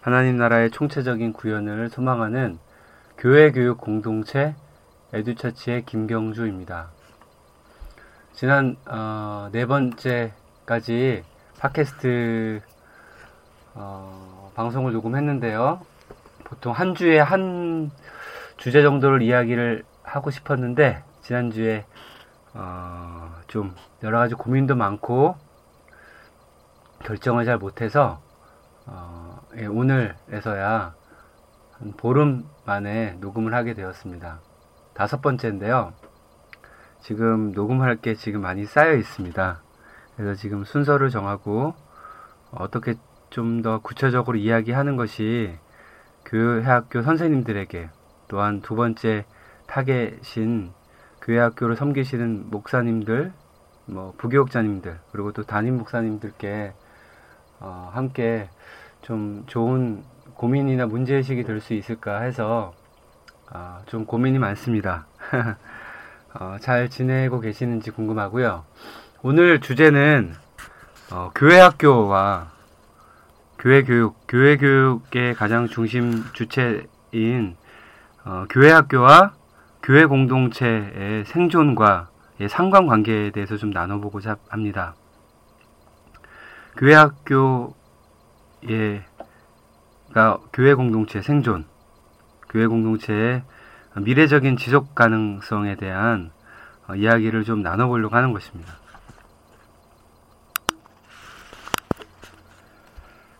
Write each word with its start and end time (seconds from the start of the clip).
하나님 0.00 0.36
나라의 0.36 0.70
총체적인 0.70 1.32
구현을 1.32 1.88
소망하는 1.88 2.60
교회 3.16 3.50
교육 3.50 3.78
공동체 3.78 4.54
에듀처치의 5.12 5.86
김경주입니다. 5.86 6.90
지난 8.32 8.76
어, 8.86 9.48
네 9.50 9.66
번째까지 9.66 11.24
팟캐스트 11.58 12.60
어, 13.74 14.52
방송을 14.54 14.92
녹음했는데요. 14.92 15.80
보통 16.44 16.72
한 16.72 16.94
주에 16.94 17.18
한 17.18 17.90
주제 18.56 18.82
정도를 18.82 19.20
이야기를 19.22 19.84
하고 20.04 20.30
싶었는데 20.30 21.02
지난주에 21.22 21.84
어, 22.54 23.34
좀 23.48 23.74
여러 24.04 24.18
가지 24.18 24.36
고민도 24.36 24.76
많고 24.76 25.34
결정을 27.00 27.44
잘 27.44 27.58
못해서 27.58 28.20
어, 28.90 29.40
예, 29.56 29.66
오늘에서야 29.66 30.94
한 31.78 31.92
보름 31.96 32.44
만에 32.64 33.16
녹음을 33.20 33.54
하게 33.54 33.74
되었습니다. 33.74 34.40
다섯 34.94 35.20
번째인데요. 35.20 35.92
지금 37.00 37.52
녹음할 37.52 37.96
게 37.96 38.14
지금 38.14 38.40
많이 38.40 38.64
쌓여 38.64 38.94
있습니다. 38.94 39.62
그래서 40.16 40.34
지금 40.34 40.64
순서를 40.64 41.10
정하고 41.10 41.74
어떻게 42.50 42.94
좀 43.30 43.62
더 43.62 43.78
구체적으로 43.80 44.38
이야기하는 44.38 44.96
것이 44.96 45.54
교회학교 46.24 47.02
선생님들에게 47.02 47.90
또한 48.26 48.62
두 48.62 48.74
번째 48.74 49.26
타겟인 49.66 50.72
교회학교를 51.20 51.76
섬기시는 51.76 52.48
목사님들, 52.50 53.32
뭐 53.86 54.14
부교육자님들 54.16 54.98
그리고 55.12 55.32
또 55.32 55.42
담임 55.42 55.76
목사님들께 55.76 56.72
어, 57.60 57.90
함께 57.92 58.48
좀 59.02 59.44
좋은 59.46 60.02
고민이나 60.34 60.86
문제의식이 60.86 61.44
될 61.44 61.60
수 61.60 61.74
있을까 61.74 62.20
해서 62.20 62.72
어, 63.52 63.80
좀 63.86 64.04
고민이 64.06 64.38
많습니다. 64.38 65.06
어, 66.34 66.56
잘 66.60 66.88
지내고 66.88 67.40
계시는지 67.40 67.90
궁금하고요. 67.90 68.64
오늘 69.22 69.60
주제는 69.60 70.34
어, 71.10 71.30
교회 71.34 71.58
학교와 71.58 72.52
교회 73.58 73.82
교육, 73.82 74.16
교회 74.28 74.56
교육의 74.56 75.34
가장 75.34 75.66
중심 75.66 76.22
주체인 76.34 77.56
어, 78.24 78.44
교회 78.50 78.70
학교와 78.70 79.32
교회 79.82 80.04
공동체의 80.04 81.24
생존과 81.24 82.08
상관관계에 82.48 83.30
대해서 83.30 83.56
좀 83.56 83.70
나눠보고자 83.70 84.36
합니다. 84.48 84.94
교회학교의 86.78 87.74
가 90.14 90.38
교회 90.52 90.74
공동체 90.74 91.20
생존, 91.20 91.64
교회 92.48 92.66
공동체의 92.66 93.42
미래적인 93.96 94.56
지속 94.56 94.94
가능성에 94.94 95.74
대한 95.74 96.30
어, 96.86 96.94
이야기를 96.94 97.44
좀 97.44 97.62
나눠보려고 97.62 98.14
하는 98.16 98.32
것입니다. 98.32 98.72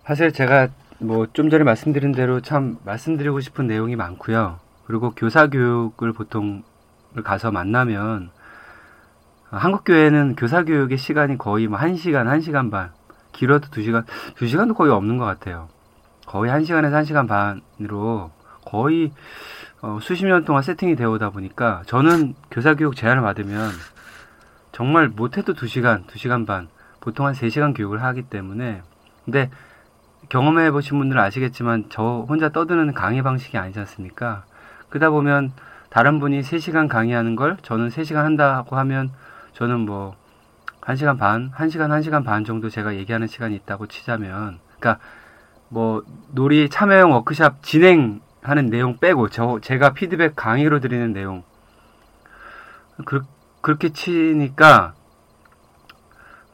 사실 0.04 0.32
제가 0.32 0.68
뭐 0.98 1.26
좀 1.32 1.48
전에 1.48 1.62
말씀드린 1.62 2.12
대로 2.12 2.40
참 2.40 2.76
말씀드리고 2.84 3.40
싶은 3.40 3.68
내용이 3.68 3.94
많고요. 3.94 4.58
그리고 4.84 5.12
교사 5.12 5.46
교육을 5.46 6.12
보통 6.12 6.64
가서 7.22 7.52
만나면 7.52 8.30
한국 9.50 9.84
교회는 9.84 10.34
교사 10.34 10.64
교육의 10.64 10.98
시간이 10.98 11.38
거의 11.38 11.68
뭐 11.68 11.78
1시간, 11.78 12.26
1시간 12.26 12.70
반, 12.70 12.90
길어도 13.32 13.68
2시간, 13.68 14.04
2시간도 14.36 14.76
거의 14.76 14.92
없는 14.92 15.18
것 15.18 15.24
같아요. 15.24 15.68
거의 16.26 16.50
1시간에서 16.52 17.02
1시간 17.02 17.28
반으로 17.28 18.30
거의 18.64 19.12
어, 19.80 19.98
수십 20.02 20.26
년 20.26 20.44
동안 20.44 20.62
세팅이 20.62 20.96
되어 20.96 21.10
오다 21.12 21.30
보니까 21.30 21.82
저는 21.86 22.34
교사 22.50 22.74
교육 22.74 22.96
제안을 22.96 23.22
받으면 23.22 23.70
정말 24.72 25.08
못해도 25.08 25.54
2시간, 25.54 26.06
2시간 26.06 26.46
반, 26.46 26.68
보통 27.00 27.26
한 27.26 27.32
3시간 27.32 27.74
교육을 27.74 28.02
하기 28.02 28.22
때문에 28.22 28.82
근데 29.24 29.50
경험해 30.28 30.72
보신 30.72 30.98
분들은 30.98 31.22
아시겠지만 31.22 31.86
저 31.88 32.26
혼자 32.28 32.50
떠드는 32.50 32.92
강의 32.92 33.22
방식이 33.22 33.56
아니지 33.56 33.78
않습니까? 33.80 34.44
그러다 34.88 35.10
보면 35.10 35.52
다른 35.90 36.18
분이 36.18 36.40
3시간 36.42 36.88
강의하는 36.88 37.36
걸 37.36 37.56
저는 37.62 37.88
3시간 37.88 38.16
한다고 38.16 38.76
하면 38.76 39.10
저는 39.54 39.80
뭐 39.80 40.16
1시간 40.88 41.18
반, 41.18 41.50
1시간, 41.50 41.88
1시간 41.88 42.24
반 42.24 42.44
정도 42.44 42.70
제가 42.70 42.94
얘기하는 42.96 43.26
시간이 43.26 43.54
있다고 43.54 43.86
치자면 43.88 44.58
그러니까 44.78 45.04
뭐 45.68 46.02
놀이 46.32 46.70
참여형 46.70 47.12
워크샵 47.12 47.62
진행하는 47.62 48.70
내용 48.70 48.96
빼고 48.96 49.28
저 49.28 49.60
제가 49.60 49.92
피드백 49.92 50.34
강의로 50.34 50.80
드리는 50.80 51.12
내용 51.12 51.42
그, 53.04 53.22
그렇게 53.60 53.90
치니까 53.90 54.94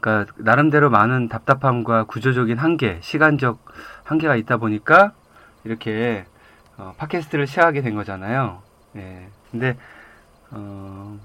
그러니까 0.01 0.35
나름대로 0.37 0.91
많은 0.91 1.29
답답함과 1.29 2.05
구조적인 2.05 2.59
한계, 2.59 2.99
시간적 3.03 3.65
한계가 4.03 4.35
있다 4.35 4.57
보니까 4.57 5.13
이렇게 5.63 6.27
어, 6.77 6.93
팟캐스트를 6.99 7.47
시작하게 7.47 7.83
된 7.83 7.95
거잖아요. 7.95 8.63
예. 8.97 9.29
근데 9.51 9.79
어, 10.51 11.19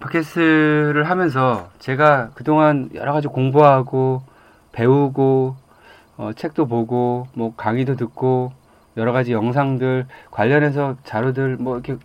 팟캐스트를 0.00 1.04
하면서 1.08 1.70
제가 1.78 2.30
그동안 2.34 2.90
여러 2.94 3.12
가지 3.12 3.28
공부하고 3.28 4.22
배우고 4.72 5.56
어, 6.18 6.30
책도 6.34 6.66
보고 6.66 7.26
뭐 7.34 7.54
강의도 7.56 7.96
듣고 7.96 8.52
여러 8.96 9.12
가지 9.12 9.32
영상들 9.32 10.06
관련해서 10.30 10.96
자료들 11.04 11.56
뭐 11.56 11.74
이렇게 11.78 11.96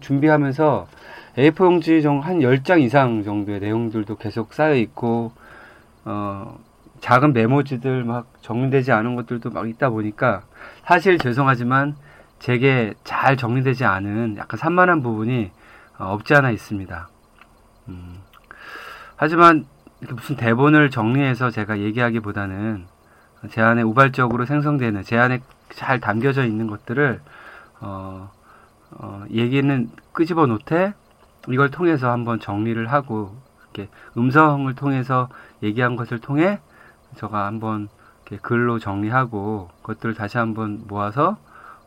준비하면서 0.00 0.86
A4 1.36 1.64
용지 1.64 2.02
정한 2.02 2.40
10장 2.40 2.82
이상 2.82 3.22
정도의 3.22 3.60
내용들도 3.60 4.16
계속 4.16 4.52
쌓여 4.52 4.74
있고 4.74 5.32
어 6.04 6.58
작은 7.00 7.32
메모지들 7.32 8.04
막 8.04 8.26
정리되지 8.42 8.92
않은 8.92 9.14
것들도 9.16 9.50
막 9.50 9.68
있다 9.68 9.90
보니까 9.90 10.42
사실 10.84 11.18
죄송하지만 11.18 11.96
제게 12.38 12.94
잘 13.04 13.36
정리되지 13.36 13.84
않은 13.84 14.36
약간 14.38 14.58
산만한 14.58 15.02
부분이 15.02 15.50
어, 15.98 16.12
없지 16.12 16.34
않아 16.34 16.50
있습니다. 16.50 17.08
음, 17.88 18.18
하지만 19.16 19.66
무슨 20.08 20.36
대본을 20.36 20.90
정리해서 20.90 21.50
제가 21.50 21.78
얘기하기보다는 21.80 22.86
제 23.50 23.60
안에 23.60 23.82
우발적으로 23.82 24.44
생성되는 24.46 25.02
제 25.04 25.18
안에 25.18 25.40
잘 25.70 26.00
담겨져 26.00 26.44
있는 26.44 26.66
것들을 26.66 27.20
어, 27.80 28.30
어, 28.92 29.24
얘기는 29.30 29.90
끄집어 30.12 30.46
놓되 30.46 30.94
이걸 31.48 31.70
통해서 31.70 32.10
한번 32.10 32.40
정리를 32.40 32.84
하고 32.90 33.34
이렇게 33.72 33.88
음성을 34.16 34.72
통해서 34.74 35.28
얘기한 35.62 35.96
것을 35.96 36.20
통해 36.20 36.60
제가 37.16 37.46
한번 37.46 37.88
글로 38.42 38.78
정리하고 38.78 39.70
그것들을 39.82 40.14
다시 40.14 40.38
한번 40.38 40.82
모아서 40.86 41.36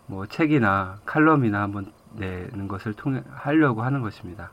뭐 0.07 0.25
책이나 0.25 0.97
칼럼이나 1.05 1.61
한번 1.61 1.91
내는 2.13 2.67
것을 2.67 2.93
통해 2.93 3.23
하려고 3.31 3.83
하는 3.83 4.01
것입니다. 4.01 4.51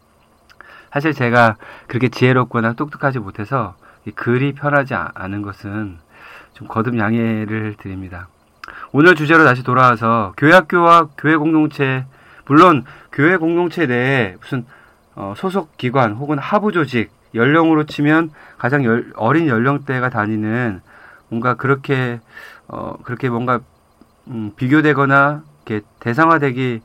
사실 0.93 1.13
제가 1.13 1.57
그렇게 1.87 2.09
지혜롭거나 2.09 2.73
똑똑하지 2.75 3.19
못해서 3.19 3.75
글이 4.15 4.55
편하지 4.55 4.95
않은 4.95 5.43
것은 5.43 5.99
좀 6.55 6.67
거듭 6.69 6.99
양해를 6.99 7.77
드립니다. 7.79 8.29
오늘 8.93 9.15
주제로 9.15 9.45
다시 9.45 9.63
돌아와서 9.63 10.33
교회 10.37 10.53
학교와 10.53 11.09
교회 11.17 11.37
공동체 11.37 12.05
물론 12.47 12.85
교회 13.13 13.37
공동체 13.37 13.87
내에 13.87 14.37
무슨 14.41 14.65
어, 15.15 15.35
소속 15.37 15.77
기관 15.77 16.15
혹은 16.15 16.39
하부 16.39 16.73
조직 16.73 17.11
연령으로 17.35 17.87
치면 17.87 18.31
가장 18.59 18.85
열, 18.85 19.13
어린 19.17 19.49
연령대가 19.49 20.11
다니는 20.11 20.81
뭔가 21.29 21.55
그렇게 21.55 22.21
어, 22.67 22.97
그렇게 23.05 23.29
뭔가 23.29 23.61
음, 24.29 24.53
비교되거나 24.57 25.43
이렇게 25.67 25.87
대상화되기 26.01 26.81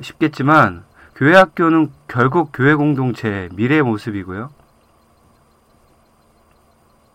쉽겠지만 0.00 0.84
교회 1.14 1.36
학교는 1.36 1.90
결국 2.08 2.50
교회 2.52 2.74
공동체의 2.74 3.50
미래의 3.52 3.82
모습이고요. 3.82 4.50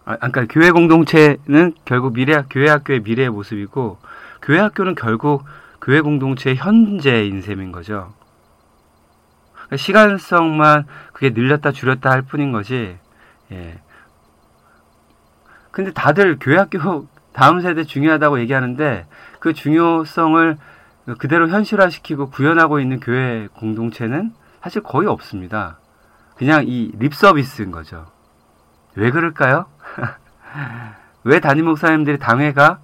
아, 0.05 0.15
그러니까 0.15 0.45
교회 0.49 0.71
공동체는 0.71 1.73
결국 1.83 2.13
미래 2.13 2.41
교회 2.49 2.69
학교의 2.69 3.01
미래의 3.01 3.29
모습이고 3.29 3.97
교회 4.41 4.59
학교는 4.59 4.95
결국 4.95 5.43
교회 5.81 5.99
공동체의 6.01 6.55
현재 6.55 7.25
인 7.25 7.41
셈인 7.41 7.71
거죠. 7.71 8.13
그러니까 9.53 9.77
시간성만 9.77 10.85
그게 11.11 11.31
늘렸다 11.31 11.71
줄였다 11.71 12.09
할 12.09 12.21
뿐인 12.21 12.51
거지. 12.51 12.97
예. 13.51 13.79
근데 15.71 15.91
다들 15.91 16.37
교회 16.39 16.57
학교 16.57 17.07
다음 17.33 17.61
세대 17.61 17.83
중요하다고 17.83 18.39
얘기하는데 18.39 19.05
그 19.39 19.53
중요성을 19.53 20.57
그대로 21.15 21.47
현실화시키고 21.49 22.29
구현하고 22.29 22.79
있는 22.79 22.99
교회 22.99 23.47
공동체는 23.53 24.33
사실 24.61 24.81
거의 24.83 25.07
없습니다. 25.07 25.79
그냥 26.35 26.65
이 26.67 26.91
립 26.97 27.15
서비스인 27.15 27.71
거죠. 27.71 28.05
왜 28.95 29.09
그럴까요? 29.11 29.65
왜 31.23 31.39
담임 31.39 31.65
목사님들이 31.65 32.19
당회가 32.19 32.79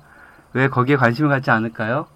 왜 0.54 0.68
거기에 0.68 0.96
관심을 0.96 1.30
갖지 1.30 1.52
않을까요? 1.52 2.08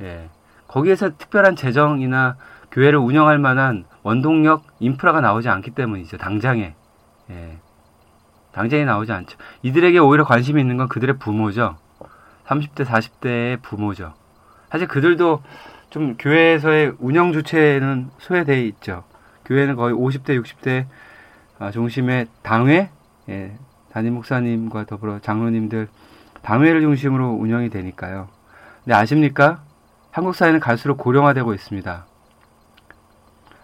예. 0.00 0.28
거기에서 0.68 1.16
특별한 1.16 1.56
재정이나 1.56 2.36
교회를 2.70 2.98
운영할 2.98 3.38
만한 3.38 3.84
원동력, 4.02 4.64
인프라가 4.80 5.20
나오지 5.20 5.48
않기 5.48 5.70
때문이죠. 5.72 6.18
당장에. 6.18 6.74
예. 7.30 7.58
당장에 8.52 8.84
나오지 8.84 9.12
않죠. 9.12 9.38
이들에게 9.62 9.98
오히려 9.98 10.24
관심이 10.24 10.60
있는 10.60 10.76
건 10.76 10.88
그들의 10.88 11.18
부모죠. 11.18 11.76
30대, 12.46 12.84
40대의 12.84 13.62
부모죠. 13.62 14.14
사실 14.70 14.88
그들도 14.88 15.42
좀 15.90 16.16
교회에서의 16.18 16.94
운영 16.98 17.32
주체는 17.32 18.10
소외되어 18.18 18.56
있죠. 18.64 19.04
교회는 19.44 19.76
거의 19.76 19.94
50대, 19.94 20.40
60대 20.42 20.86
아, 21.58 21.70
중심의 21.70 22.26
당회, 22.42 22.90
예, 23.28 23.56
담임 23.92 24.14
목사님과 24.14 24.84
더불어 24.84 25.20
장로님들 25.20 25.88
당회를 26.42 26.80
중심으로 26.82 27.30
운영이 27.30 27.70
되니까요. 27.70 28.28
근데 28.84 28.94
아십니까? 28.94 29.62
한국 30.10 30.34
사회는 30.34 30.60
갈수록 30.60 30.96
고령화되고 30.98 31.54
있습니다. 31.54 32.06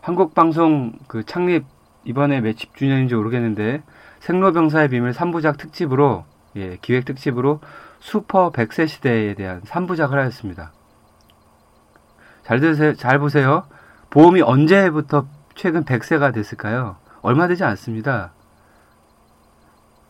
한국 0.00 0.34
방송 0.34 0.92
그 1.06 1.24
창립 1.24 1.64
이번에 2.04 2.40
몇 2.40 2.56
십 2.58 2.74
주년인지 2.76 3.14
모르겠는데 3.14 3.82
생로병사의 4.20 4.88
비밀 4.88 5.12
3부작 5.12 5.58
특집으로 5.58 6.24
예, 6.56 6.76
기획 6.80 7.04
특집으로 7.04 7.60
슈퍼 8.00 8.50
100세 8.50 8.88
시대에 8.88 9.34
대한 9.34 9.60
3부작을 9.62 10.12
하였습니다. 10.12 10.72
잘 12.44 12.60
드세요. 12.60 12.94
잘 12.94 13.18
보세요. 13.18 13.64
보험이 14.10 14.42
언제부터 14.42 15.26
최근 15.54 15.84
100세가 15.84 16.32
됐을까요? 16.34 16.96
얼마 17.22 17.46
되지 17.46 17.64
않습니다. 17.64 18.32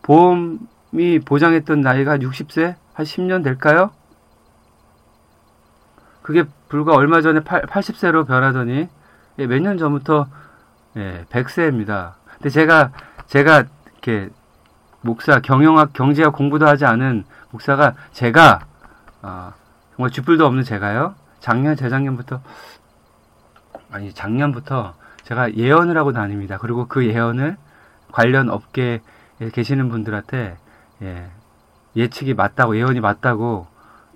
보험이 0.03 1.19
보장했던 1.25 1.81
나이가 1.81 2.19
60세? 2.19 2.75
한 2.95 3.07
10년 3.07 3.45
될까요? 3.45 3.91
그게 6.23 6.45
불과 6.69 6.95
얼마 6.95 7.21
전에 7.21 7.41
8, 7.41 7.63
80세로 7.63 8.27
변하더니 8.27 8.89
예, 9.39 9.47
몇 9.47 9.61
년 9.61 9.79
전부터 9.79 10.27
예, 10.97 11.25
100세입니다. 11.31 12.13
근데 12.35 12.49
제가 12.51 12.93
제가 13.27 13.65
이렇게 13.93 14.31
목사 15.01 15.41
경영학 15.41 15.93
경제학 15.93 16.33
공부도 16.33 16.67
하지 16.67 16.85
않은 16.85 17.25
목사가 17.51 17.95
제가 18.13 18.61
아, 19.23 19.55
정말 19.97 20.11
쥐뿔도 20.11 20.45
없는 20.47 20.63
제가요. 20.65 21.15
작년 21.43 21.75
재작년부터 21.75 22.41
아니 23.91 24.15
작년부터 24.15 24.95
제가 25.25 25.55
예언을 25.55 25.99
하고 25.99 26.13
다닙니다. 26.13 26.57
그리고 26.59 26.87
그 26.87 27.05
예언을 27.05 27.57
관련 28.13 28.49
업계에 28.49 29.01
계시는 29.53 29.89
분들한테 29.89 30.57
예, 31.03 31.31
예측이 31.97 32.35
맞다고 32.35 32.77
예언이 32.77 33.01
맞다고 33.01 33.67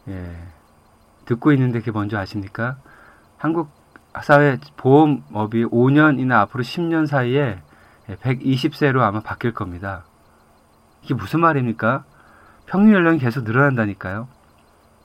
예, 0.08 0.36
듣고 1.24 1.52
있는데 1.52 1.80
그게 1.80 1.90
뭔지 1.90 2.16
아십니까? 2.16 2.76
한국 3.38 3.70
사회 4.22 4.58
보험업이 4.76 5.64
5년이나 5.64 6.32
앞으로 6.42 6.62
10년 6.62 7.08
사이에 7.08 7.60
120세로 8.08 9.00
아마 9.00 9.20
바뀔 9.20 9.52
겁니다. 9.52 10.04
이게 11.02 11.12
무슨 11.12 11.40
말입니까? 11.40 12.04
평균 12.66 12.94
연령이 12.94 13.18
계속 13.18 13.42
늘어난다니까요. 13.42 14.28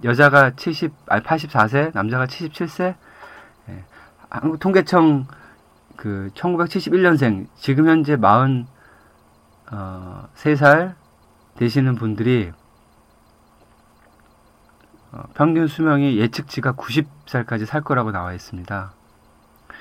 여자가 0.04 0.52
70, 0.52 0.94
아니 1.08 1.24
84세, 1.24 1.94
남자가 1.94 2.26
77세. 2.26 2.96
예. 3.70 3.84
한국 4.30 4.60
통계청 4.60 5.28
그 5.96 6.32
1971년생, 6.34 7.48
지금 7.56 7.88
현재 7.88 8.18
43살 8.18 8.66
어, 9.72 10.96
되시는 11.56 11.96
분들이 11.96 12.52
어, 15.12 15.24
평균 15.36 15.68
수명이 15.68 16.18
예측치가 16.18 16.74
90살까지 16.74 17.66
살 17.66 17.82
거라고 17.82 18.12
나와 18.12 18.34
있습니다. 18.34 18.94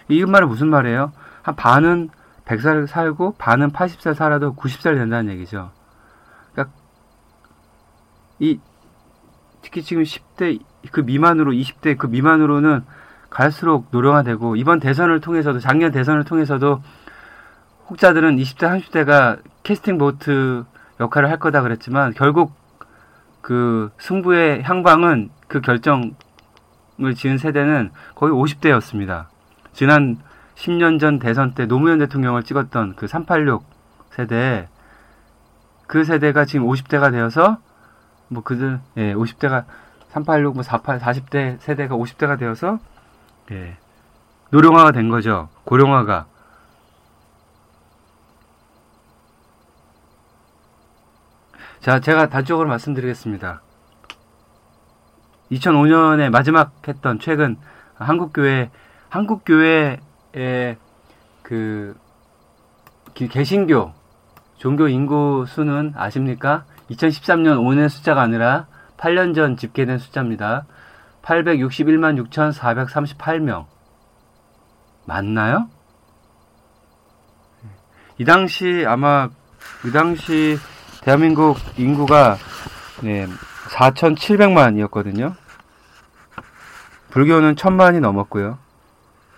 이 0.09 0.25
말은 0.25 0.49
무슨 0.49 0.69
말이에요? 0.69 1.13
한 1.43 1.57
반은 1.57 2.11
100살 2.45 2.87
살고 2.87 3.37
반은 3.39 3.71
80살 3.71 4.15
살아도 4.15 4.55
90살 4.55 4.97
된다는 4.97 5.33
얘기죠. 5.33 5.71
그러니까 6.53 6.77
이 8.41 8.59
특히 9.63 9.83
지금 9.83 10.03
10대 10.03 10.61
그 10.93 11.01
미만으로 11.01 11.53
20대 11.53 11.97
그 11.99 12.07
미만으로는 12.07 12.83
갈수록 13.29 13.87
노령화되고 13.91 14.57
이번 14.57 14.81
대선을 14.81 15.21
통해서도 15.21 15.61
작년 15.61 15.93
대선을 15.93 16.25
통해서도 16.25 16.83
혹자들은 17.89 18.37
20대 18.37 18.83
30대가 18.83 19.41
캐스팅 19.63 19.99
보트 19.99 20.65
역할을 21.01 21.31
할 21.31 21.39
거다 21.39 21.63
그랬지만 21.63 22.13
결국 22.15 22.53
그 23.41 23.91
승부의 23.99 24.63
향방은 24.63 25.31
그 25.49 25.61
결정을 25.61 26.15
지은 27.17 27.39
세대는 27.39 27.91
거의 28.15 28.33
50대였습니다. 28.33 29.27
지난 29.73 30.19
10년 30.57 31.01
전 31.01 31.19
대선 31.19 31.55
때 31.55 31.67
노무현 31.67 31.99
대통령을 31.99 32.43
찍었던 32.43 32.95
그 32.97 33.07
386 33.07 33.65
세대 34.11 34.69
그 35.87 36.05
세대가 36.05 36.45
지금 36.45 36.67
50대가 36.67 37.11
되어서 37.11 37.59
뭐 38.31 38.43
그들 38.43 38.81
예, 38.97 39.13
50대가 39.13 39.65
386, 40.09 40.55
뭐 40.55 40.63
48, 40.63 41.01
40대 41.01 41.59
세대가 41.61 41.97
50대가 41.97 42.39
되어서 42.39 42.79
예, 43.51 43.77
노령화가 44.51 44.93
된 44.93 45.09
거죠. 45.09 45.49
고령화가. 45.65 46.27
자, 51.81 51.99
제가 51.99 52.29
단적으로 52.29 52.69
말씀드리겠습니다. 52.69 53.63
2005년에 55.51 56.31
마지막 56.31 56.73
했던 56.87 57.19
최근 57.19 57.57
한국교회, 57.95 58.71
한국교회의 59.09 59.99
그, 61.43 61.97
개신교, 63.15 63.93
종교 64.57 64.89
인구 64.89 65.47
수는 65.49 65.95
아십니까? 65.97 66.65
2013년 66.91 67.59
5년 67.59 67.89
숫자가 67.89 68.23
아니라 68.23 68.67
8년 68.97 69.35
전 69.35 69.57
집계된 69.57 69.99
숫자입니다. 69.99 70.67
861만 71.23 72.23
6,438명. 72.29 73.67
맞나요? 75.07 75.69
이 78.19 78.25
당시 78.25 78.85
아마 78.87 79.31
그 79.81 79.93
당시 79.93 80.59
대한민국 81.03 81.57
인구가 81.79 82.37
네, 83.03 83.27
4,700만이었거든요. 83.71 85.35
불교는 87.11 87.55
1,000만이 87.55 88.01
넘었고요. 88.01 88.59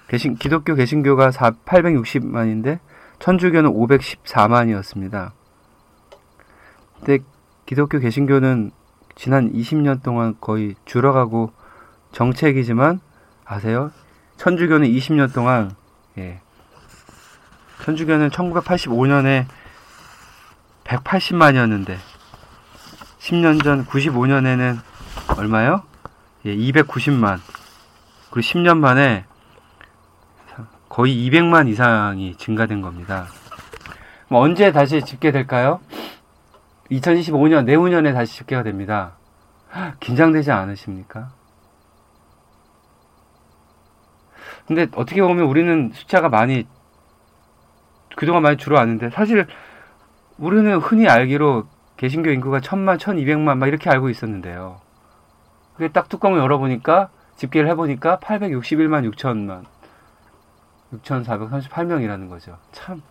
개신, 0.09 0.35
기독교 0.35 0.75
개신교가 0.75 1.31
4, 1.31 1.53
860만인데 1.65 2.81
천주교는 3.19 3.73
514만이었습니다. 3.73 5.31
근데 6.99 7.19
기독교 7.73 7.99
개신교는 8.01 8.71
지난 9.15 9.51
20년 9.51 10.03
동안 10.03 10.37
거의 10.43 10.75
줄어가고 10.85 11.55
정책이지만 12.13 13.01
아세요? 13.47 13.91
천주교는 14.37 14.87
20년 14.89 15.33
동안 15.33 15.75
예. 16.19 16.43
천주교는 17.81 18.29
1985년에 18.29 19.47
180만이었는데 20.85 21.97
10년 23.21 23.65
전 23.65 23.87
95년에는 23.87 24.79
얼마요? 25.39 25.83
예, 26.45 26.55
290만. 26.55 27.39
그리고 28.31 28.47
10년 28.47 28.77
만에 28.81 29.25
거의 30.91 31.15
200만 31.27 31.71
이상이 31.71 32.37
증가된 32.37 32.83
겁니다. 32.83 33.29
뭐 34.29 34.43
언제 34.43 34.73
다시 34.73 35.01
집계될까요? 35.01 35.81
2025년 36.91 37.65
내후년에 37.65 38.13
다시 38.13 38.37
집계가 38.37 38.63
됩니다. 38.63 39.17
긴장되지 40.01 40.51
않으십니까? 40.51 41.31
근데 44.67 44.87
어떻게 44.95 45.23
보면 45.23 45.47
우리는 45.47 45.91
숫자가 45.95 46.29
많이 46.29 46.67
그동안 48.17 48.43
많이 48.43 48.57
줄어왔는데 48.57 49.11
사실 49.11 49.47
우리는 50.39 50.77
흔히 50.79 51.09
알기로 51.09 51.67
개신교 51.97 52.31
인구가 52.31 52.61
천만, 52.61 52.99
천이백만 52.99 53.59
막 53.59 53.67
이렇게 53.67 53.89
알고 53.91 54.09
있었는데요. 54.11 54.81
그게 55.75 55.89
딱 55.89 56.09
뚜껑을 56.09 56.39
열어보니까 56.39 57.11
집계를 57.37 57.69
해보니까 57.71 58.19
861만 58.19 59.11
6천만 59.13 59.65
6,438명이라는 60.95 62.29
거죠. 62.29 62.59
참. 62.73 63.03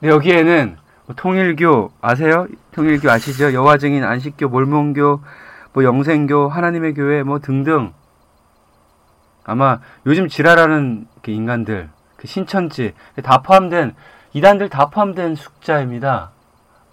근데 0.00 0.12
여기에는 0.12 0.76
뭐 0.76 0.81
통일교 1.12 1.92
아세요? 2.00 2.46
통일교 2.72 3.10
아시죠? 3.10 3.52
여화증인, 3.52 4.04
안식교, 4.04 4.48
몰몬교, 4.48 5.20
뭐 5.72 5.84
영생교, 5.84 6.48
하나님의 6.48 6.94
교회 6.94 7.22
뭐 7.22 7.38
등등 7.38 7.92
아마 9.44 9.80
요즘 10.06 10.28
지랄하는 10.28 11.06
그 11.22 11.30
인간들, 11.30 11.90
그 12.16 12.26
신천지 12.26 12.94
다 13.22 13.42
포함된 13.42 13.94
이단들 14.32 14.68
다 14.68 14.88
포함된 14.90 15.34
숫자입니다. 15.34 16.30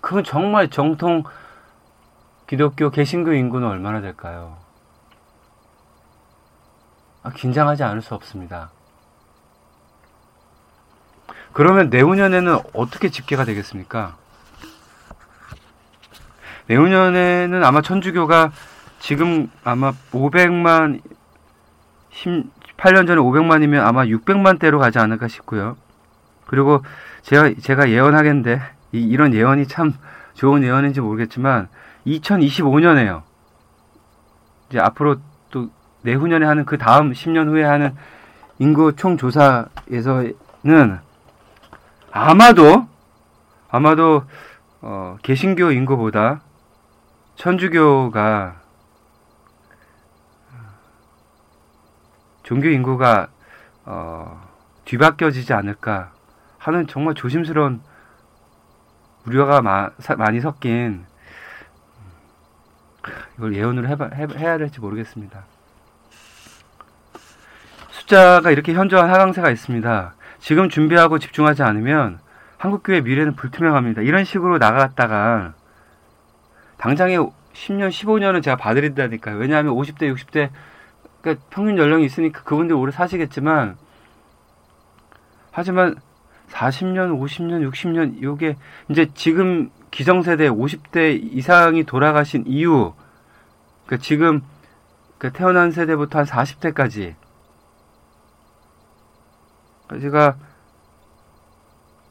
그건 0.01 0.23
정말 0.23 0.69
정통 0.69 1.23
기독교 2.47 2.89
개신교 2.89 3.33
인구는 3.33 3.67
얼마나 3.67 4.01
될까요? 4.01 4.57
아, 7.21 7.31
긴장하지 7.31 7.83
않을 7.83 8.01
수 8.01 8.15
없습니다. 8.15 8.71
그러면 11.59 11.89
내후년에는 11.89 12.57
어떻게 12.71 13.09
집계가 13.09 13.43
되겠습니까? 13.43 14.15
내후년에는 16.67 17.65
아마 17.65 17.81
천주교가 17.81 18.53
지금 18.99 19.51
아마 19.65 19.91
500만 20.13 21.01
8년 22.77 23.07
전에 23.07 23.19
500만이면 23.19 23.85
아마 23.85 24.05
600만대로 24.05 24.79
가지 24.79 24.99
않을까 24.99 25.27
싶고요. 25.27 25.75
그리고 26.47 26.81
제가 27.23 27.51
제가 27.61 27.89
예언하겠는데 27.89 28.61
이, 28.93 29.01
이런 29.01 29.33
예언이 29.33 29.67
참 29.67 29.93
좋은 30.35 30.63
예언인지 30.63 31.01
모르겠지만 31.01 31.67
2025년에요. 32.07 33.23
이제 34.69 34.79
앞으로 34.79 35.17
또 35.51 35.69
내후년에 36.03 36.45
하는 36.45 36.63
그 36.63 36.77
다음 36.77 37.11
10년 37.11 37.49
후에 37.49 37.65
하는 37.65 37.97
인구 38.59 38.95
총조사에서는 38.95 41.08
아마도 42.11 42.87
아마도 43.69 44.23
어, 44.81 45.17
개신교 45.21 45.71
인구보다 45.71 46.41
천주교가 47.35 48.61
종교 52.43 52.69
인구가 52.69 53.27
어, 53.85 54.47
뒤바뀌어지지 54.85 55.53
않을까 55.53 56.11
하는 56.57 56.87
정말 56.87 57.13
조심스러운 57.13 57.81
우려가 59.25 59.61
마, 59.61 59.91
사, 59.99 60.15
많이 60.15 60.41
섞인 60.41 61.05
이걸 63.37 63.55
예언으로 63.55 63.87
해봐, 63.87 64.09
해, 64.15 64.27
해야 64.35 64.57
될지 64.57 64.79
모르겠습니다. 64.79 65.45
숫자가 67.91 68.49
이렇게 68.51 68.73
현저한 68.73 69.09
하강세가 69.09 69.51
있습니다. 69.51 70.15
지금 70.39 70.69
준비하고 70.69 71.19
집중하지 71.19 71.63
않으면 71.63 72.19
한국교회 72.57 73.01
미래는 73.01 73.35
불투명합니다. 73.35 74.01
이런 74.01 74.23
식으로 74.23 74.57
나갔다가 74.57 75.53
당장에 76.77 77.17
10년, 77.17 77.89
15년은 77.89 78.41
제가 78.41 78.55
봐드린다니까요. 78.57 79.37
왜냐하면 79.37 79.73
50대, 79.73 80.13
60대 80.13 80.49
그러니까 81.21 81.45
평균 81.49 81.77
연령이 81.77 82.05
있으니까 82.05 82.43
그분들 82.43 82.75
오래 82.75 82.91
사시겠지만 82.91 83.77
하지만 85.51 85.95
40년, 86.49 87.19
50년, 87.19 87.69
60년 87.69 88.21
요게 88.21 88.55
이제 88.89 89.09
지금 89.13 89.69
기성세대 89.91 90.49
50대 90.49 91.19
이상이 91.33 91.83
돌아가신 91.83 92.43
이후 92.47 92.93
그러니까 93.85 94.03
지금 94.03 94.41
그러니까 95.17 95.37
태어난 95.37 95.71
세대부터 95.71 96.19
한 96.19 96.25
40대까지 96.25 97.15
제가 99.97 100.35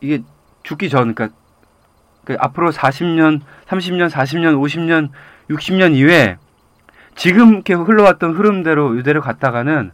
이게 0.00 0.22
죽기 0.62 0.90
전, 0.90 1.14
그러니까 1.14 1.36
그 2.24 2.36
앞으로 2.38 2.70
40년, 2.70 3.40
30년, 3.66 4.10
40년, 4.10 4.58
50년, 4.60 5.10
60년 5.50 5.94
이후에 5.94 6.38
지금 7.14 7.54
이렇게 7.54 7.74
흘러왔던 7.74 8.34
흐름대로 8.34 8.96
이대로 8.96 9.20
갔다가는 9.20 9.92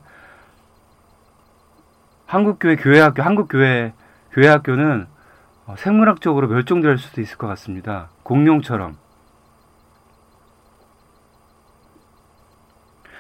한국교회 2.27 2.77
교회학교, 2.77 3.23
한국교회 3.23 3.93
교회학교는 4.33 5.07
어, 5.67 5.75
생물학적으로 5.79 6.49
멸종될 6.49 6.99
수도 6.99 7.21
있을 7.21 7.39
것 7.39 7.47
같습니다. 7.47 8.11
공룡처럼. 8.23 8.97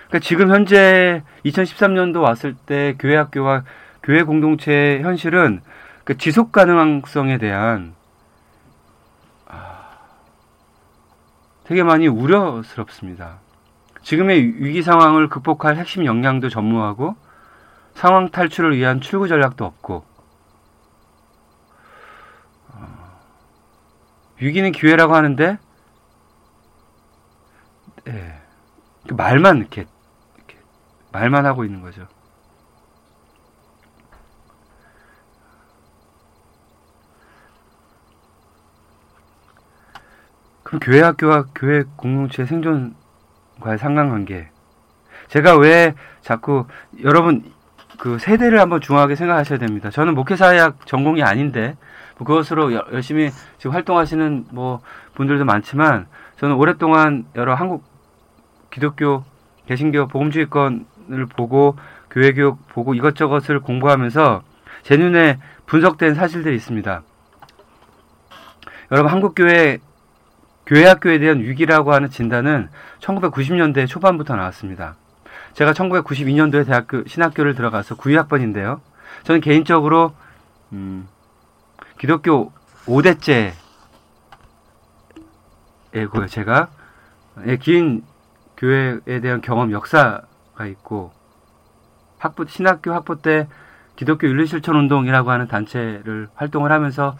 그러니까 0.08 0.18
지금 0.18 0.50
현재 0.50 1.22
2013년도 1.44 2.20
왔을 2.20 2.54
때 2.54 2.96
교회학교가 2.98 3.64
교회 4.04 4.22
공동체의 4.22 5.02
현실은 5.02 5.62
그 6.04 6.18
지속 6.18 6.52
가능성에 6.52 7.38
대한 7.38 7.94
아, 9.46 9.96
되게 11.64 11.82
많이 11.82 12.06
우려스럽습니다. 12.06 13.38
지금의 14.02 14.62
위기 14.62 14.82
상황을 14.82 15.30
극복할 15.30 15.76
핵심 15.76 16.04
역량도 16.04 16.50
전무하고 16.50 17.16
상황 17.94 18.28
탈출을 18.28 18.76
위한 18.76 19.00
출구 19.00 19.26
전략도 19.26 19.64
없고 19.64 20.04
어, 22.74 23.20
위기는 24.38 24.70
기회라고 24.70 25.14
하는데 25.14 25.58
네, 28.04 28.40
말만 29.10 29.58
이렇게, 29.60 29.86
이렇게 30.36 30.58
말만 31.10 31.46
하고 31.46 31.64
있는 31.64 31.80
거죠. 31.80 32.06
교회 40.80 41.00
학교와 41.02 41.46
교회 41.54 41.84
공동체 41.96 42.44
생존과의 42.44 43.78
상관관계. 43.78 44.48
제가 45.28 45.56
왜 45.56 45.94
자꾸 46.20 46.66
여러분 47.02 47.44
그 47.98 48.18
세대를 48.18 48.60
한번 48.60 48.80
중요하게 48.80 49.14
생각하셔야 49.14 49.58
됩니다. 49.58 49.90
저는 49.90 50.14
목회사학 50.14 50.86
전공이 50.86 51.22
아닌데 51.22 51.76
뭐 52.18 52.26
그것으로 52.26 52.72
열심히 52.92 53.30
지금 53.58 53.74
활동하시는 53.74 54.46
뭐 54.50 54.80
분들도 55.14 55.44
많지만 55.44 56.06
저는 56.36 56.56
오랫동안 56.56 57.24
여러 57.36 57.54
한국 57.54 57.84
기독교 58.70 59.24
개신교 59.66 60.08
복음주의권을 60.08 61.26
보고 61.36 61.76
교회 62.10 62.32
교육 62.32 62.66
보고 62.68 62.94
이것저것을 62.94 63.60
공부하면서 63.60 64.42
제 64.82 64.96
눈에 64.96 65.38
분석된 65.66 66.14
사실들이 66.14 66.54
있습니다. 66.56 67.02
여러분 68.92 69.10
한국 69.10 69.34
교회 69.34 69.78
교회 70.66 70.86
학교에 70.86 71.18
대한 71.18 71.40
위기라고 71.40 71.92
하는 71.92 72.08
진단은 72.08 72.68
1990년대 73.00 73.86
초반부터 73.86 74.36
나왔습니다. 74.36 74.96
제가 75.52 75.72
1992년도에 75.72 76.66
대학교 76.66 77.06
신학교를 77.06 77.54
들어가서 77.54 77.96
9학번인데요. 77.96 78.80
저는 79.24 79.40
개인적으로 79.40 80.14
음, 80.72 81.06
기독교 81.98 82.52
5대째 82.86 83.52
에고요. 85.94 86.26
제가 86.26 86.68
예, 87.46 87.56
긴 87.56 88.02
교회에 88.56 89.20
대한 89.20 89.40
경험 89.40 89.70
역사가 89.70 90.66
있고 90.70 91.12
학부 92.18 92.46
신학교 92.48 92.92
학부 92.92 93.20
때 93.20 93.48
기독교 93.96 94.26
윤리실천 94.26 94.74
운동이라고 94.74 95.30
하는 95.30 95.46
단체를 95.46 96.28
활동을 96.34 96.72
하면서 96.72 97.16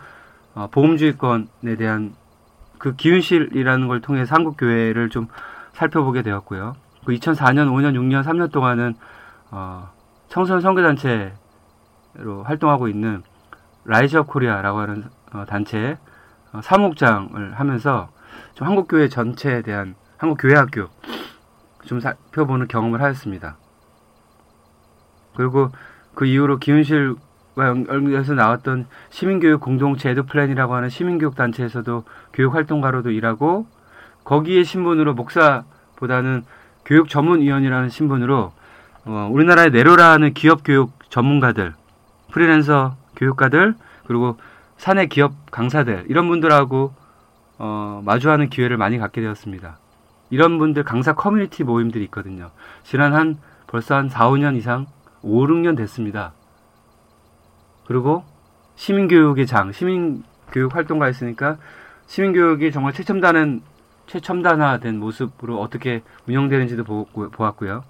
어, 0.55 0.69
복음주의권에 0.71 1.77
대한 1.79 2.15
그 2.79 2.95
기윤실이라는 2.97 3.89
걸 3.89 4.01
통해서 4.01 4.35
한국 4.35 4.57
교회를 4.57 5.11
좀 5.11 5.29
살펴보게 5.73 6.23
되었고요. 6.23 6.77
그 7.05 7.13
2004년, 7.13 7.69
5년, 7.71 7.95
6년, 7.95 8.23
3년 8.23 8.51
동안은 8.51 8.95
어, 9.51 9.91
청소년 10.29 10.61
선교단체로 10.63 11.33
활동하고 12.45 12.89
있는 12.89 13.23
라이즈업 13.85 14.23
코리아라고 14.23 14.79
하는 14.81 15.05
어, 15.33 15.45
단체 15.47 15.99
어, 16.53 16.61
사무국장을 16.63 17.55
하면서 17.55 18.09
좀 18.55 18.67
한국 18.67 18.89
교회 18.89 19.09
전체에 19.09 19.63
대한 19.63 19.95
한국 20.17 20.37
교회 20.41 20.55
학교 20.55 20.89
좀 21.85 22.01
살펴보는 22.01 22.69
경험을 22.69 23.03
하였습니다. 23.03 23.57
그리고 25.37 25.71
그 26.15 26.27
이후로 26.27 26.59
기윤실과 26.59 27.21
연결해서 27.57 28.35
나왔던 28.35 28.87
시민교육 29.11 29.61
공동체 29.61 30.11
에드 30.11 30.25
플랜이라고 30.25 30.75
하는 30.75 30.89
시민교육 30.89 31.37
단체에서도 31.37 32.05
교육 32.33 32.55
활동가로도 32.55 33.11
일하고 33.11 33.67
거기에 34.25 34.65
신분으로 34.65 35.15
목사보다는 35.15 36.45
교육 36.85 37.09
전문위원이라는 37.09 37.89
신분으로 37.89 38.53
어, 39.07 39.29
우리나라에 39.31 39.69
내로라는 39.69 40.35
기업 40.35 40.63
교육 40.65 40.93
전문가들, 41.11 41.75
프리랜서 42.33 42.97
교육가들, 43.17 43.75
그리고 44.07 44.37
사내 44.77 45.07
기업 45.07 45.33
강사들 45.51 46.07
이런 46.09 46.29
분들하고 46.29 46.93
어, 47.59 48.03
마주하는 48.05 48.49
기회를 48.49 48.77
많이 48.77 48.99
갖게 48.99 49.21
되었습니다. 49.21 49.79
이런 50.31 50.59
분들 50.59 50.83
강사 50.85 51.15
커뮤니티 51.15 51.65
모임들이 51.65 52.05
있거든요. 52.05 52.51
지난 52.83 53.15
한 53.15 53.39
벌써 53.67 53.95
한 53.95 54.09
4, 54.09 54.31
5년 54.31 54.57
이상 54.57 54.87
5, 55.23 55.47
6년 55.47 55.77
됐습니다. 55.77 56.33
그리고 57.87 58.25
시민교육의 58.77 59.47
장, 59.47 59.73
시민교육 59.73 60.75
활동가 60.75 61.09
있으니까 61.09 61.59
시민교육이 62.07 62.73
정말 62.73 62.93
최첨단은 62.93 63.63
최첨단화된 64.07 64.99
모습으로 64.99 65.61
어떻게 65.61 66.03
운영되는지도 66.29 66.85
보, 66.85 67.07
보았고요. 67.07 67.85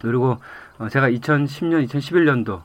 그리고 0.00 0.38
어, 0.78 0.88
제가 0.88 1.10
2010년, 1.10 1.86
2011년도 1.86 2.62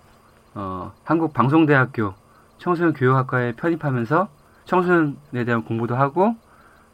어, 0.56 0.94
한국방송대학교 1.04 2.14
청소년 2.58 2.94
교육학과에 2.94 3.54
편입하면서 3.54 4.30
청소년에 4.66 5.46
대한 5.46 5.64
공부도 5.64 5.96
하고 5.96 6.36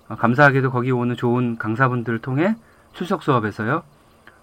어, 0.07 0.15
감사하게도 0.15 0.71
거기 0.71 0.91
오는 0.91 1.15
좋은 1.15 1.57
강사분들을 1.57 2.19
통해 2.19 2.55
출석 2.93 3.23
수업에서요. 3.23 3.83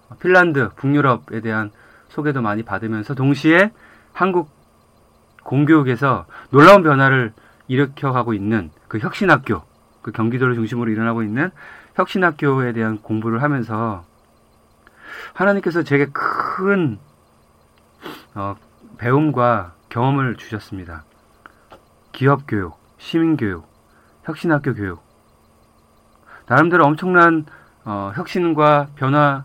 어, 0.09 0.15
핀란드, 0.19 0.69
북유럽에 0.75 1.41
대한 1.41 1.71
소개도 2.09 2.41
많이 2.41 2.63
받으면서 2.63 3.15
동시에 3.15 3.71
한국 4.11 4.49
공교육에서 5.43 6.25
놀라운 6.49 6.83
변화를 6.83 7.33
일으켜가고 7.67 8.33
있는 8.33 8.71
그 8.87 8.99
혁신학교, 8.99 9.61
그 10.01 10.11
경기도를 10.11 10.55
중심으로 10.55 10.91
일어나고 10.91 11.23
있는 11.23 11.51
혁신학교에 11.95 12.73
대한 12.73 12.99
공부를 12.99 13.41
하면서 13.41 14.05
하나님께서 15.33 15.83
제게 15.83 16.07
큰 16.11 16.99
어, 18.35 18.55
배움과 18.97 19.73
경험을 19.89 20.35
주셨습니다. 20.35 21.03
기업 22.11 22.43
교육, 22.47 22.77
시민 22.97 23.37
교육, 23.37 23.67
혁신학교 24.23 24.73
교육. 24.73 25.03
나름대로 26.47 26.85
엄청난 26.85 27.45
어, 27.85 28.11
혁신과 28.15 28.87
변화 28.95 29.43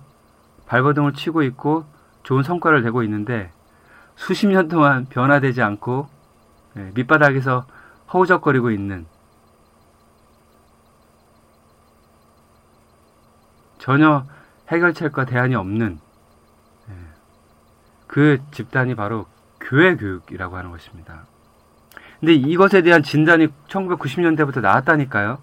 발버둥을 0.67 1.12
치고 1.12 1.43
있고 1.45 1.87
좋은 2.23 2.43
성과를 2.43 2.83
내고 2.83 3.02
있는데 3.02 3.52
수십 4.19 4.49
년 4.49 4.67
동안 4.67 5.07
변화되지 5.07 5.63
않고 5.63 6.09
예, 6.77 6.91
밑바닥에서 6.95 7.65
허우적거리고 8.13 8.73
있는 8.73 9.07
전혀 13.79 14.27
해결책과 14.69 15.25
대안이 15.25 15.55
없는 15.55 16.01
예, 16.91 16.95
그 18.09 18.41
집단이 18.51 18.97
바로 18.97 19.27
교회 19.61 19.97
교육이라고 19.97 20.57
하는 20.57 20.73
것입니다. 20.73 21.25
근데 22.19 22.35
이것에 22.35 22.83
대한 22.83 23.05
진단이 23.05 23.47
1990년대부터 23.69 24.61
나왔다니까요. 24.61 25.39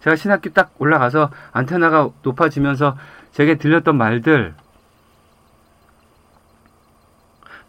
제가 0.00 0.16
신학교 0.16 0.50
딱 0.54 0.72
올라가서 0.78 1.30
안테나가 1.52 2.08
높아지면서 2.22 2.96
제게 3.32 3.56
들렸던 3.56 3.98
말들. 3.98 4.54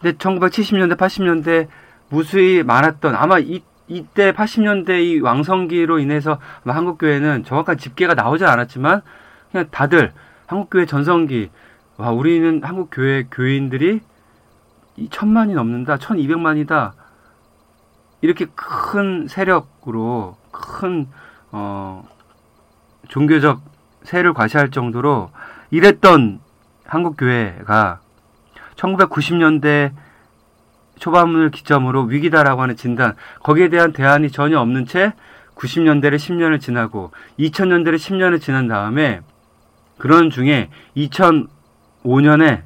근데 0.00 0.16
1970년대, 0.16 0.96
80년대 0.96 1.68
무수히 2.08 2.62
많았던 2.62 3.14
아마 3.14 3.38
이 3.38 3.62
이때 3.90 4.32
80년대 4.32 5.02
이 5.02 5.20
왕성기로 5.20 5.98
인해서 5.98 6.38
한국 6.66 6.98
교회는 6.98 7.44
정확한 7.44 7.78
집계가 7.78 8.12
나오지 8.12 8.44
않았지만 8.44 9.00
그냥 9.50 9.66
다들 9.70 10.12
한국 10.46 10.68
교회 10.68 10.84
전성기 10.84 11.50
와 11.96 12.10
우리는 12.10 12.62
한국 12.62 12.90
교회 12.92 13.24
교인들이 13.30 14.00
천만이 15.10 15.54
넘는다, 15.54 15.98
천이백만이다. 15.98 16.94
이렇게 18.20 18.46
큰 18.54 19.28
세력으로 19.28 20.36
큰 20.50 21.06
어, 21.52 22.06
종교적 23.08 23.60
세를 24.02 24.34
과시할 24.34 24.70
정도로 24.70 25.30
이랬던 25.70 26.40
한국 26.84 27.16
교회가 27.16 28.00
1990년대 28.78 29.92
초반을 30.98 31.50
기점으로 31.50 32.04
위기다라고 32.04 32.62
하는 32.62 32.76
진단 32.76 33.14
거기에 33.42 33.68
대한 33.68 33.92
대안이 33.92 34.30
전혀 34.30 34.58
없는 34.58 34.86
채 34.86 35.12
90년대를 35.54 36.16
10년을 36.16 36.60
지나고 36.60 37.12
2000년대를 37.38 37.96
10년을 37.96 38.40
지난 38.40 38.68
다음에 38.68 39.20
그런 39.98 40.30
중에 40.30 40.70
2005년에 40.96 42.62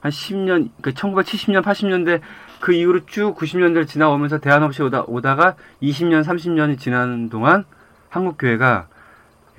한 0.00 0.12
10년, 0.12 0.70
그 0.80 0.92
1970년, 0.92 1.62
80년대 1.62 2.20
그 2.60 2.72
이후로 2.72 3.06
쭉 3.06 3.36
90년대를 3.36 3.86
지나오면서 3.86 4.38
대안 4.38 4.62
없이 4.62 4.82
오다, 4.82 5.04
오다가 5.06 5.56
20년, 5.82 6.22
30년이 6.24 6.78
지나는 6.78 7.28
동안 7.28 7.64
한국교회가 8.08 8.86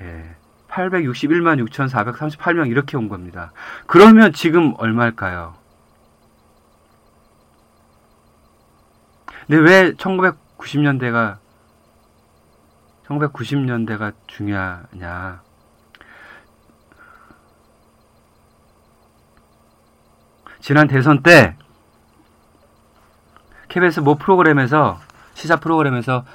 예, 0.01 0.35
861만 0.79 1.65
6,438명 1.67 2.69
이렇게 2.69 2.95
온 2.95 3.09
겁니다. 3.09 3.51
그러면 3.85 4.31
지금 4.33 4.73
얼마일까요? 4.77 5.55
근데 9.47 9.61
왜 9.61 9.93
1990년대가 9.93 11.37
1990년대가 13.07 14.13
중요하냐? 14.27 15.41
지난 20.61 20.87
대선 20.87 21.23
때 21.23 21.55
KBS 23.69 24.01
모 24.01 24.15
프로그램에서 24.15 24.99
시사 25.33 25.55
프로그램에서 25.55 26.25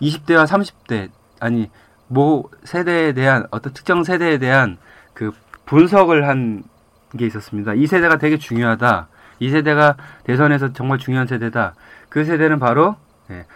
20대와 0.00 0.46
30대 0.46 1.10
아니 1.38 1.70
모 2.14 2.48
세대에 2.64 3.12
대한 3.12 3.46
어떤 3.50 3.72
특정 3.72 4.04
세대에 4.04 4.38
대한 4.38 4.78
그 5.12 5.32
분석을 5.66 6.26
한 6.28 6.64
게 7.16 7.26
있었습니다. 7.26 7.74
이 7.74 7.86
세대가 7.86 8.18
되게 8.18 8.38
중요하다. 8.38 9.08
이 9.40 9.50
세대가 9.50 9.96
대선에서 10.24 10.72
정말 10.72 10.98
중요한 10.98 11.26
세대다. 11.26 11.74
그 12.08 12.24
세대는 12.24 12.58
바로 12.58 12.96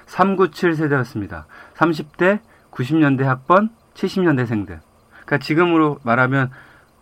397 0.07 0.75
세대였습니다. 0.75 1.47
30대, 1.77 2.41
90년대 2.71 3.23
학번, 3.23 3.71
70년대생들. 3.95 4.81
그러니까 5.11 5.39
지금으로 5.39 5.99
말하면 6.03 6.51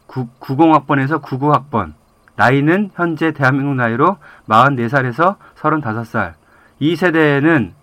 9, 0.06 0.28
90학번에서 0.40 1.22
99학번. 1.22 1.94
나이는 2.36 2.90
현재 2.94 3.32
대한민국 3.32 3.74
나이로 3.76 4.18
44살에서 4.48 5.36
35살. 5.56 6.34
이 6.78 6.96
세대는 6.96 7.74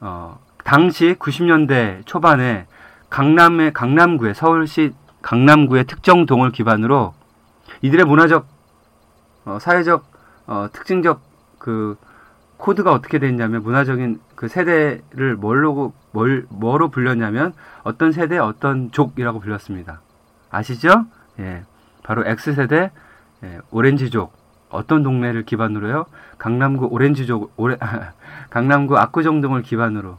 어, 0.00 0.38
당시 0.64 1.14
90년대 1.18 2.06
초반에 2.06 2.66
강남의 3.10 3.72
강남구의 3.72 4.34
서울시 4.34 4.94
강남구의 5.22 5.84
특정 5.84 6.26
동을 6.26 6.50
기반으로 6.52 7.12
이들의 7.82 8.04
문화적 8.06 8.46
어, 9.44 9.58
사회적 9.60 10.04
어, 10.46 10.68
특징적 10.72 11.20
그 11.58 11.96
코드가 12.56 12.92
어떻게 12.92 13.18
됐냐면 13.18 13.62
문화적인 13.62 14.20
그 14.34 14.48
세대를 14.48 15.36
뭘로 15.36 15.92
뭘 16.12 16.46
뭐로 16.48 16.88
불렸냐면 16.88 17.52
어떤 17.82 18.12
세대 18.12 18.38
어떤 18.38 18.90
족이라고 18.90 19.40
불렸습니다. 19.40 20.00
아시죠? 20.50 21.06
예. 21.38 21.64
바로 22.02 22.26
X 22.26 22.54
세대 22.54 22.90
예, 23.42 23.58
오렌지족 23.70 24.32
어떤 24.68 25.02
동네를 25.02 25.44
기반으로요? 25.44 26.06
강남구 26.38 26.86
오렌지족 26.86 27.52
오레, 27.56 27.76
강남구 28.50 28.96
압구정 28.98 29.40
등을 29.40 29.62
기반으로 29.62 30.18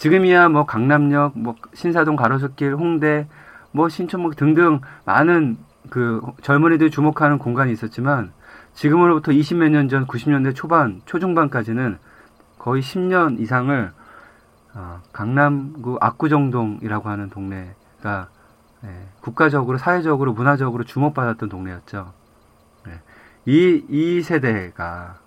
지금이야 0.00 0.48
뭐 0.48 0.64
강남역, 0.64 1.38
뭐 1.38 1.56
신사동 1.74 2.16
가로수길, 2.16 2.74
홍대, 2.74 3.28
뭐 3.70 3.90
신촌목 3.90 4.34
등등 4.34 4.80
많은 5.04 5.58
그 5.90 6.22
젊은이들이 6.40 6.90
주목하는 6.90 7.36
공간이 7.36 7.70
있었지만 7.72 8.32
지금으로부터 8.72 9.30
20몇 9.30 9.68
년 9.68 9.90
전 9.90 10.06
90년대 10.06 10.54
초반, 10.54 11.02
초중반까지는 11.04 11.98
거의 12.58 12.80
10년 12.80 13.40
이상을 13.40 13.92
어, 14.72 15.00
강남구 15.12 15.98
압구정동이라고 16.00 17.08
하는 17.10 17.28
동네가 17.28 18.28
네, 18.82 19.06
국가적으로, 19.20 19.76
사회적으로, 19.76 20.32
문화적으로 20.32 20.84
주목받았던 20.84 21.50
동네였죠. 21.50 22.10
네, 22.86 22.92
이, 23.44 23.84
이 23.90 24.22
세대가 24.22 25.18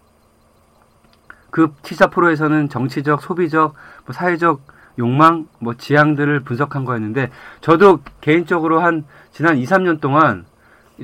그 1.53 1.71
티사 1.83 2.07
프로에서는 2.07 2.67
정치적, 2.67 3.21
소비적, 3.21 3.75
뭐 4.07 4.13
사회적 4.13 4.61
욕망, 4.97 5.45
뭐 5.59 5.75
지향들을 5.75 6.39
분석한 6.39 6.83
거였는데 6.83 7.29
저도 7.61 7.99
개인적으로 8.21 8.79
한 8.79 9.05
지난 9.31 9.57
2, 9.57 9.63
3년 9.63 10.01
동안 10.01 10.45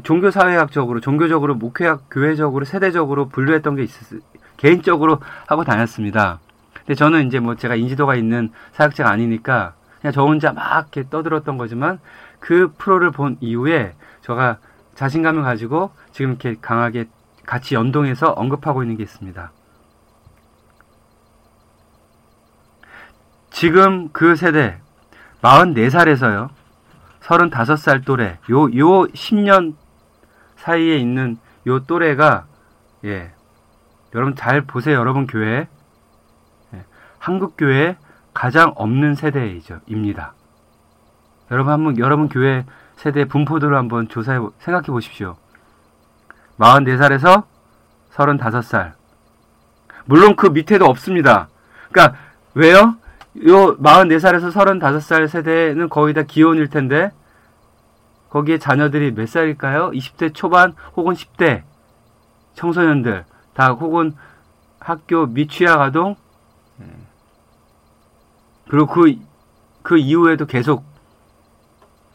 종교 0.02 0.32
사회학적으로 0.32 1.02
종교적으로 1.02 1.54
목회학 1.54 2.06
교회적으로 2.10 2.66
세대적으로 2.66 3.30
분류했던 3.30 3.76
게 3.76 3.84
있었 3.84 4.22
개인적으로 4.58 5.20
하고 5.46 5.64
다녔습니다. 5.64 6.40
근데 6.80 6.96
저는 6.96 7.28
이제 7.28 7.40
뭐 7.40 7.56
제가 7.56 7.76
인지도가 7.76 8.16
있는 8.16 8.50
사역자가 8.72 9.08
아니니까 9.08 9.76
그냥 10.02 10.14
저 10.14 10.24
혼자 10.24 10.52
막 10.52 10.90
이렇게 10.96 11.08
떠들었던 11.12 11.60
거지만 11.60 12.00
그 12.40 12.74
프로를 12.76 13.12
본 13.12 13.38
이후에 13.40 13.94
제가 14.22 14.58
자신감을 14.96 15.44
가지고 15.44 15.92
지금 16.12 16.32
이렇게 16.32 16.56
강하게 16.60 17.06
같이 17.46 17.76
연동해서 17.76 18.32
언급하고 18.32 18.82
있는 18.82 18.98
게 18.98 19.04
있습니다. 19.04 19.52
지금 23.52 24.10
그 24.12 24.36
세대 24.36 24.80
44살에서요. 25.42 26.50
35살 27.22 28.06
또래 28.06 28.38
요 28.50 28.70
요 28.70 29.08
10년 29.08 29.76
사이에 30.58 30.98
있는 30.98 31.38
요 31.68 31.80
또래가 31.86 32.46
예. 33.06 33.32
여러분 34.16 34.36
잘 34.36 34.62
보세요. 34.62 34.98
여러분 34.98 35.28
교회 35.28 35.68
예. 36.74 36.86
한국 37.18 37.56
교회 37.58 37.98
가장 38.34 38.74
없는 38.76 39.16
세대이죠. 39.16 39.82
입니다. 39.88 40.34
여러분 41.52 41.74
한번 41.74 41.98
여러분 41.98 42.30
교회 42.30 42.66
세대 42.96 43.26
분포들을 43.26 43.76
한번 43.76 44.08
조사해 44.08 44.40
생각해 44.60 44.88
보십시오. 44.88 45.38
44살에서 46.60 47.44
35살. 48.14 48.94
물론 50.06 50.36
그 50.36 50.48
밑에도 50.48 50.86
없습니다. 50.86 51.48
그러니까 51.92 52.18
왜요? 52.54 52.96
요 53.48 53.78
44살에서 53.78 54.52
35살 54.52 55.28
세대는 55.28 55.90
거의 55.90 56.14
다 56.14 56.24
기혼일 56.24 56.70
텐데 56.70 57.12
거기에 58.30 58.58
자녀들이 58.58 59.14
몇 59.14 59.28
살일까요? 59.28 59.92
20대 59.92 60.34
초반 60.34 60.74
혹은 60.96 61.14
10대 61.14 61.64
청소년들 62.56 63.26
다 63.54 63.70
혹은 63.70 64.16
학교 64.80 65.26
미취학 65.26 65.80
아동 65.80 66.16
예. 66.82 66.86
그리고 68.70 68.88
그, 68.88 69.16
그 69.82 69.98
이후에도 69.98 70.46
계속 70.46 70.84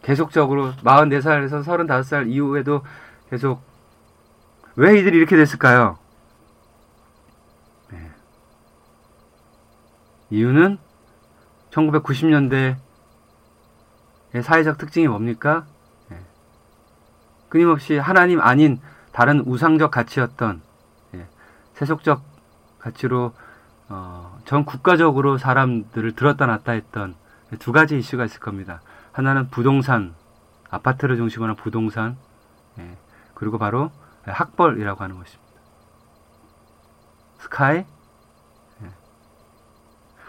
계속적으로 0.02 0.72
44살에서 0.72 1.64
35살 1.64 2.28
이후에도 2.28 2.82
계속 3.30 3.62
왜 4.76 4.98
이들이 4.98 5.16
이렇게 5.16 5.36
됐을까요? 5.36 5.98
네. 7.90 8.10
이유는 10.30 10.78
1990년대 11.74 12.76
사회적 14.42 14.78
특징이 14.78 15.06
뭡니까? 15.08 15.66
네. 16.08 16.18
끊임없이 17.48 17.96
하나님 17.96 18.40
아닌 18.40 18.80
다른 19.12 19.40
우상적 19.40 19.90
가치였던 19.90 20.62
네. 21.12 21.26
세속적 21.74 22.22
가치로 22.78 23.32
어, 23.88 24.38
전 24.44 24.64
국가적으로 24.64 25.38
사람들을 25.38 26.12
들었다 26.14 26.46
놨다 26.46 26.72
했던 26.72 27.14
두 27.58 27.72
가지 27.72 27.98
이슈가 27.98 28.24
있을 28.24 28.40
겁니다. 28.40 28.80
하나는 29.12 29.48
부동산, 29.50 30.14
아파트를 30.70 31.16
중심으로 31.16 31.50
한 31.50 31.56
부동산, 31.56 32.16
예, 32.78 32.96
그리고 33.34 33.58
바로 33.58 33.92
학벌이라고 34.24 35.04
하는 35.04 35.18
것입니다. 35.18 35.52
스카이, 37.38 37.78
예. 37.78 37.86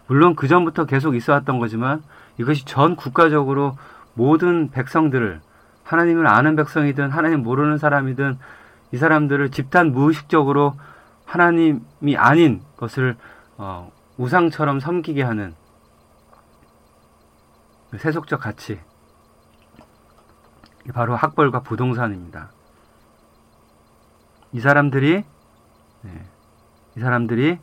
물론 0.08 0.36
그 0.36 0.48
전부터 0.48 0.86
계속 0.86 1.16
있어왔던 1.16 1.60
거지만 1.60 2.04
이것이 2.38 2.66
전 2.66 2.96
국가적으로 2.96 3.78
모든 4.14 4.70
백성들을 4.72 5.42
하나님을 5.84 6.28
아는 6.28 6.56
백성이든 6.56 7.12
하나님 7.12 7.44
모르는 7.44 7.78
사람이든 7.78 8.38
이 8.92 8.98
사람들을 8.98 9.52
집단 9.52 9.92
무의식적으로 9.92 10.76
하나님이 11.26 12.18
아닌 12.18 12.62
것을 12.78 13.16
어, 13.58 13.92
우상처럼 14.18 14.80
섬기게 14.80 15.24
하는 15.24 15.56
세속적 17.98 18.42
가치. 18.42 18.80
바로 20.94 21.16
학벌과 21.16 21.62
부동산입니다. 21.62 22.52
이 24.52 24.60
사람들이, 24.60 25.24
네, 26.02 26.26
이 26.96 27.00
사람들이 27.00 27.60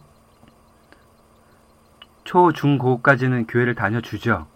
초, 2.25 2.53
중, 2.53 2.79
고까지는 2.79 3.47
교회를 3.47 3.75
다녀주죠. 3.75 4.47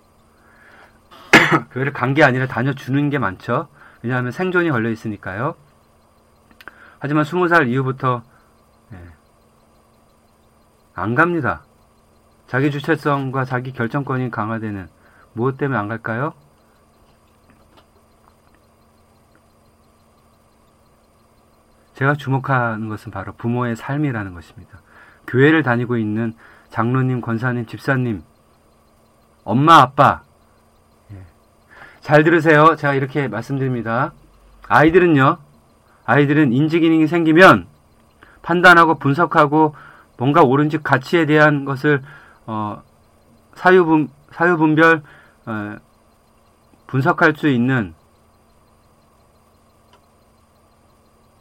교회를 1.73 1.93
간 1.93 2.15
게 2.15 2.23
아니라 2.23 2.47
다녀주는 2.47 3.11
게 3.11 3.19
많죠. 3.19 3.69
왜냐하면 4.03 4.33
생존이 4.33 4.71
걸려 4.71 4.91
있으니까요. 4.91 5.55
하지만 6.99 7.25
스무 7.25 7.49
살 7.49 7.69
이후부터 7.69 8.23
네, 8.91 8.99
안 10.95 11.15
갑니다. 11.15 11.63
자기 12.47 12.71
주체성과 12.71 13.45
자기 13.45 13.73
결정권이 13.73 14.31
강화되는 14.31 14.89
무엇 15.33 15.59
때문에 15.59 15.79
안 15.79 15.89
갈까요? 15.89 16.33
제가 21.95 22.15
주목하는 22.15 22.89
것은 22.89 23.11
바로 23.11 23.33
부모의 23.33 23.75
삶이라는 23.77 24.35
것입니다. 24.35 24.81
교회를 25.27 25.63
다니고 25.63 25.97
있는 25.97 26.35
장로님, 26.77 27.23
권사님, 27.23 27.65
집사님, 27.65 28.23
엄마, 29.45 29.77
아빠. 29.77 30.21
예. 31.11 31.25
잘 32.03 32.23
들으세요. 32.23 32.77
제가 32.77 32.93
이렇게 32.93 33.29
말씀드립니다. 33.29 34.13
아이들은요, 34.69 35.39
아이들은 36.05 36.53
인지 36.53 36.81
기능이 36.81 37.07
생기면 37.07 37.67
판단하고 38.43 38.99
분석하고 38.99 39.75
뭔가 40.19 40.43
옳은지 40.43 40.83
가치에 40.83 41.25
대한 41.25 41.65
것을 41.65 42.03
어, 42.45 42.83
사유분 43.55 44.11
사유분별 44.33 45.03
어, 45.47 45.77
분석할 46.89 47.37
수 47.37 47.49
있는 47.49 47.95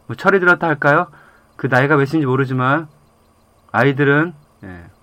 뭐 0.07 0.15
철이 0.15 0.39
들었다 0.39 0.67
할까요? 0.67 1.07
그 1.57 1.67
나이가 1.67 1.97
몇인지 1.97 2.25
모르지만 2.25 2.87
아이들은 3.73 4.33
예. 4.63 4.94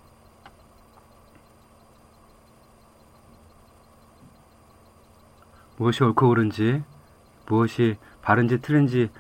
무엇이 5.83 6.05
옳고 6.05 6.29
그른지 6.29 6.81
무엇이 7.47 7.97
바른지 8.23 8.63
틀린지 8.63 9.11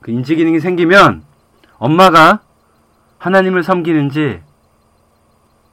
그 0.00 0.10
인지 0.10 0.36
기능이 0.36 0.58
생기면 0.58 1.22
엄마가 1.76 2.40
하나님을 3.18 3.62
섬기는지 3.62 4.42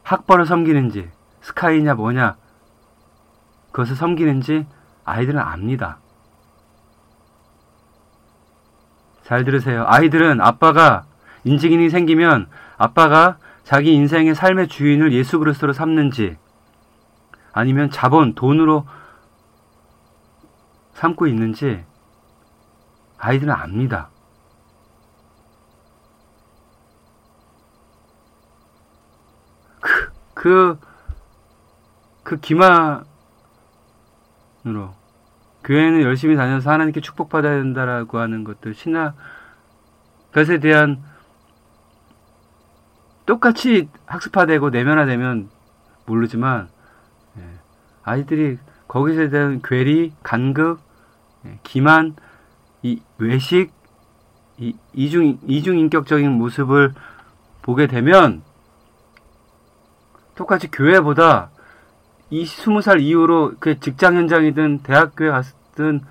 학벌을 0.03 0.45
섬기는지 0.45 1.09
스카이냐 1.39 1.93
뭐냐 1.93 2.35
그것을 3.71 3.95
섬기는지 3.95 4.67
아이들은 5.05 5.39
압니다. 5.39 5.99
잘 9.23 9.45
들으세요. 9.45 9.85
아이들은 9.87 10.41
아빠가 10.41 11.05
인지기능이 11.45 11.89
생기면 11.89 12.47
아빠가 12.77 13.37
자기 13.63 13.93
인생의 13.93 14.35
삶의 14.35 14.67
주인을 14.67 15.13
예수 15.13 15.39
그리스도로 15.39 15.71
삼는지 15.71 16.37
아니면 17.53 17.89
자본, 17.91 18.33
돈으로 18.33 18.85
삼고 20.95 21.27
있는지 21.27 21.85
아이들은 23.17 23.53
압니다. 23.53 24.09
그, 29.79 30.11
그, 30.33 30.79
그 32.23 32.39
기만으로 32.39 33.05
교회는 35.63 36.01
열심히 36.01 36.35
다녀서 36.35 36.71
하나님께 36.71 36.99
축복받아야 37.01 37.55
된다라고 37.55 38.19
하는 38.19 38.43
것들, 38.43 38.73
신학, 38.73 39.15
것에 40.33 40.59
대한 40.59 41.01
똑같이 43.25 43.87
학습화되고 44.05 44.71
내면화되면 44.71 45.49
모르지만, 46.05 46.67
예, 46.67 46.82
아이들이 48.03 48.57
거기서 48.87 49.29
대한 49.29 49.61
괴리, 49.63 50.13
간극, 50.23 50.79
예, 51.45 51.59
기만, 51.63 52.15
이 52.81 53.01
외식, 53.17 53.71
이 54.57 54.75
이중 54.93 55.39
이중 55.47 55.79
인격적인 55.79 56.31
모습을 56.31 56.93
보게 57.61 57.87
되면 57.87 58.43
똑같이 60.35 60.69
교회보다 60.69 61.49
이 62.29 62.45
스무 62.45 62.81
살 62.81 62.99
이후로 62.99 63.53
그 63.59 63.79
직장 63.79 64.15
현장이든 64.15 64.79
대학교에 64.83 65.29
갔든 65.29 66.01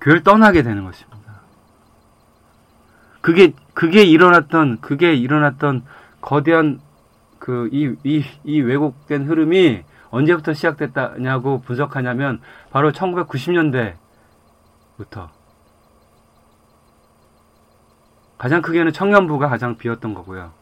교회를 0.00 0.22
떠나게 0.22 0.62
되는 0.62 0.84
것입니다. 0.84 1.20
그게 3.20 3.52
그게 3.74 4.02
일어났던 4.02 4.80
그게 4.80 5.14
일어났던 5.14 5.84
거대한 6.20 6.80
그 7.38 7.68
이 7.72 7.96
이 8.04 8.22
이 8.44 8.60
왜곡된 8.60 9.26
흐름이 9.26 9.82
언제부터 10.10 10.52
시작됐다냐고 10.52 11.60
분석하냐면 11.62 12.40
바로 12.70 12.92
1990년대부터 12.92 13.96
가장 18.38 18.62
크게는 18.62 18.92
청년부가 18.92 19.48
가장 19.48 19.76
비었던 19.76 20.14
거고요. 20.14 20.52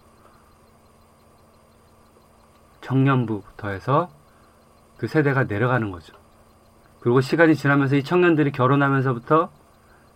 청년부부터 2.83 3.68
해서 3.71 4.11
그 4.97 5.07
세대가 5.07 5.44
내려가는 5.44 5.90
거죠. 5.90 6.14
그리고 7.01 7.21
시간이 7.21 7.55
지나면서 7.55 7.97
이 7.97 8.03
청년들이 8.03 8.53
결혼하면서부터 8.53 9.51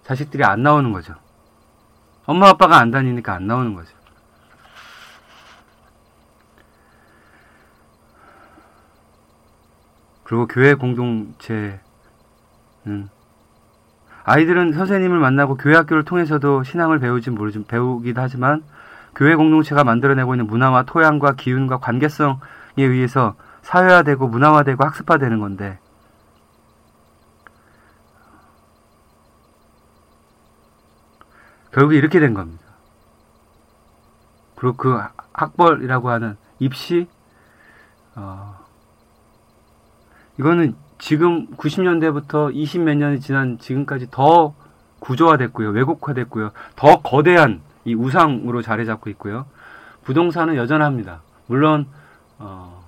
자식들이 0.02 0.44
안 0.44 0.62
나오는 0.62 0.92
거죠. 0.92 1.14
엄마 2.26 2.48
아빠가 2.48 2.78
안 2.78 2.90
다니니까 2.90 3.34
안 3.34 3.46
나오는 3.46 3.74
거죠. 3.74 3.96
그리고 10.32 10.46
교회 10.46 10.72
공동체는 10.72 11.78
아이들은 14.24 14.72
선생님을 14.72 15.18
만나고 15.18 15.58
교회 15.58 15.76
학교를 15.76 16.06
통해서도 16.06 16.62
신앙을 16.62 17.00
배우지 17.00 17.28
모르지 17.28 17.62
배우기도 17.64 18.18
하지만 18.18 18.64
교회 19.14 19.34
공동체가 19.34 19.84
만들어내고 19.84 20.34
있는 20.34 20.46
문화와 20.46 20.84
토양과 20.84 21.32
기운과 21.32 21.80
관계성에 21.80 22.38
의해서 22.78 23.34
사회화되고 23.60 24.26
문화화되고 24.26 24.82
학습화되는 24.82 25.38
건데. 25.38 25.78
결국 31.72 31.92
이렇게 31.92 32.20
된 32.20 32.32
겁니다. 32.32 32.64
그리고 34.56 34.76
그 34.78 34.98
학벌이라고 35.34 36.08
하는 36.08 36.38
입시 36.58 37.06
어, 38.14 38.51
이거는 40.38 40.74
지금 40.98 41.48
90년대부터 41.56 42.54
20몇 42.54 42.96
년이 42.96 43.20
지난 43.20 43.58
지금까지 43.58 44.08
더 44.10 44.54
구조화됐고요. 45.00 45.70
왜곡화됐고요. 45.70 46.52
더 46.76 47.00
거대한 47.00 47.60
이 47.84 47.94
우상으로 47.94 48.62
자리 48.62 48.86
잡고 48.86 49.10
있고요. 49.10 49.46
부동산은 50.04 50.56
여전합니다. 50.56 51.22
물론 51.46 51.86
어, 52.38 52.84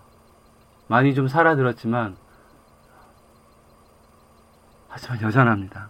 많이 0.86 1.14
좀 1.14 1.28
살아들었지만 1.28 2.16
하지만 4.88 5.22
여전합니다. 5.22 5.88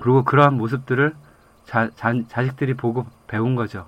그리고 0.00 0.24
그러한 0.24 0.54
모습들을 0.54 1.14
자, 1.64 1.90
자, 1.96 2.12
자식들이 2.28 2.74
보고 2.74 3.06
배운 3.26 3.54
거죠. 3.54 3.86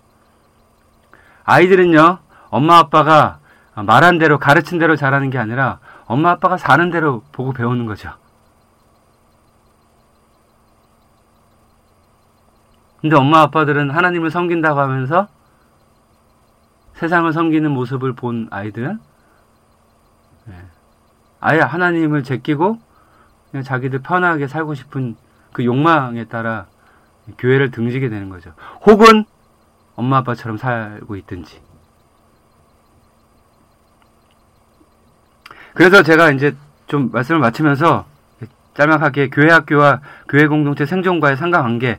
아이들은요, 1.45 2.19
엄마 2.51 2.79
아빠가 2.79 3.39
말한 3.75 4.19
대로, 4.19 4.39
가르친 4.39 4.79
대로 4.79 4.97
자라는 4.97 5.31
게 5.31 5.39
아니라 5.39 5.79
엄마 6.11 6.31
아빠가 6.33 6.57
사는 6.57 6.91
대로 6.91 7.23
보고 7.31 7.53
배우는 7.53 7.87
거죠. 7.87 8.11
근데 13.01 13.15
엄마 13.15 13.43
아빠들은 13.43 13.91
하나님을 13.91 14.33
섬긴다고 14.33 14.81
하면서 14.81 15.29
세상을 16.95 17.33
섬기는 17.33 17.71
모습을 17.71 18.15
본 18.15 18.49
아이들은 18.51 18.99
네. 20.47 20.55
아예 21.39 21.61
하나님을 21.61 22.25
제끼고 22.25 22.81
그냥 23.53 23.63
자기들 23.63 24.01
편하게 24.01 24.49
살고 24.49 24.75
싶은 24.75 25.15
그 25.53 25.65
욕망에 25.65 26.25
따라 26.25 26.67
교회를 27.39 27.71
등지게 27.71 28.09
되는 28.09 28.31
거죠. 28.31 28.53
혹은 28.85 29.25
엄마 29.95 30.17
아빠처럼 30.17 30.59
살고 30.59 31.15
있든지. 31.15 31.70
그래서 35.75 36.03
제가 36.03 36.31
이제 36.33 36.55
좀 36.87 37.11
말씀을 37.13 37.41
마치면서 37.41 38.07
짤막하게 38.75 39.29
교회 39.31 39.51
학교와 39.51 40.01
교회 40.29 40.47
공동체 40.47 40.87
생존과의 40.87 41.37
상관관계, 41.37 41.99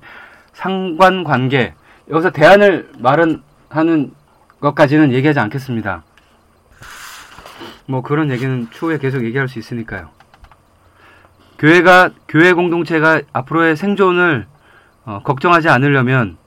상관관계 0.53 1.73
여기서 2.09 2.31
대안을 2.31 2.89
마련하는 2.99 4.13
것까지는 4.59 5.11
얘기하지 5.13 5.39
않겠습니다. 5.39 6.03
뭐 7.85 8.01
그런 8.01 8.31
얘기는 8.31 8.67
추후에 8.71 8.97
계속 8.97 9.23
얘기할 9.23 9.47
수 9.47 9.59
있으니까요. 9.59 10.09
교회가 11.59 12.09
교회 12.27 12.53
공동체가 12.53 13.21
앞으로의 13.33 13.75
생존을 13.75 14.47
어, 15.05 15.21
걱정하지 15.23 15.69
않으려면 15.69 16.37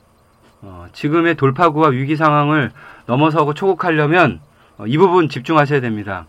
어, 0.62 0.86
지금의 0.92 1.36
돌파구와 1.36 1.88
위기 1.88 2.16
상황을 2.16 2.72
넘어서고 3.06 3.54
초국하려면 3.54 4.40
어, 4.78 4.86
이 4.86 4.96
부분 4.98 5.28
집중하셔야 5.28 5.80
됩니다. 5.80 6.26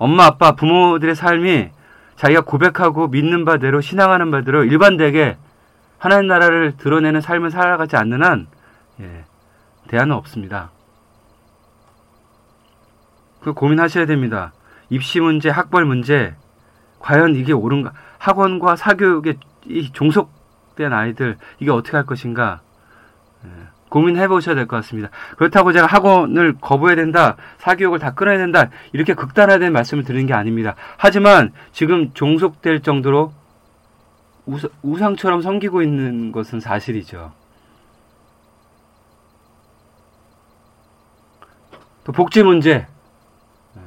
엄마, 0.00 0.24
아빠, 0.24 0.52
부모들의 0.52 1.14
삶이 1.14 1.68
자기가 2.16 2.40
고백하고 2.40 3.08
믿는 3.08 3.44
바대로 3.44 3.82
신앙하는 3.82 4.30
바대로 4.30 4.64
일반되게 4.64 5.36
하나님 5.98 6.26
나라를 6.26 6.78
드러내는 6.78 7.20
삶을 7.20 7.50
살아가지 7.50 7.96
않는 7.96 8.24
한 8.24 8.46
예, 9.00 9.24
대안은 9.88 10.16
없습니다. 10.16 10.70
그 13.42 13.52
고민하셔야 13.52 14.06
됩니다. 14.06 14.54
입시 14.88 15.20
문제, 15.20 15.50
학벌 15.50 15.84
문제, 15.84 16.34
과연 16.98 17.34
이게 17.34 17.52
옳은가? 17.52 17.92
학원과 18.16 18.76
사교육에 18.76 19.34
종속 19.92 20.32
된 20.76 20.94
아이들 20.94 21.36
이게 21.58 21.70
어떻게 21.70 21.98
할 21.98 22.06
것인가 22.06 22.62
예, 23.44 23.50
고민해 23.90 24.28
보셔야 24.28 24.54
될 24.54 24.66
것 24.66 24.76
같습니다. 24.76 25.10
그렇다고 25.36 25.72
제가 25.72 25.86
학원을 25.86 26.54
거부해야 26.60 26.96
된다, 26.96 27.36
사교육을 27.58 27.98
다 27.98 28.14
끊어야 28.14 28.38
된다 28.38 28.70
이렇게 28.92 29.12
극단화된 29.14 29.72
말씀을 29.72 30.04
드리는 30.04 30.26
게 30.26 30.32
아닙니다. 30.32 30.74
하지만 30.96 31.52
지금 31.72 32.12
종속될 32.14 32.80
정도로 32.80 33.34
우상, 34.82 35.16
처럼 35.16 35.42
섬기고 35.42 35.82
있는 35.82 36.32
것은 36.32 36.60
사실이죠. 36.60 37.32
또 42.04 42.12
복지 42.12 42.42
문제. 42.42 42.86
예. 43.76 43.80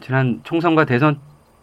지난 0.00 0.40
총선과 0.44 0.84
대선 0.84 1.18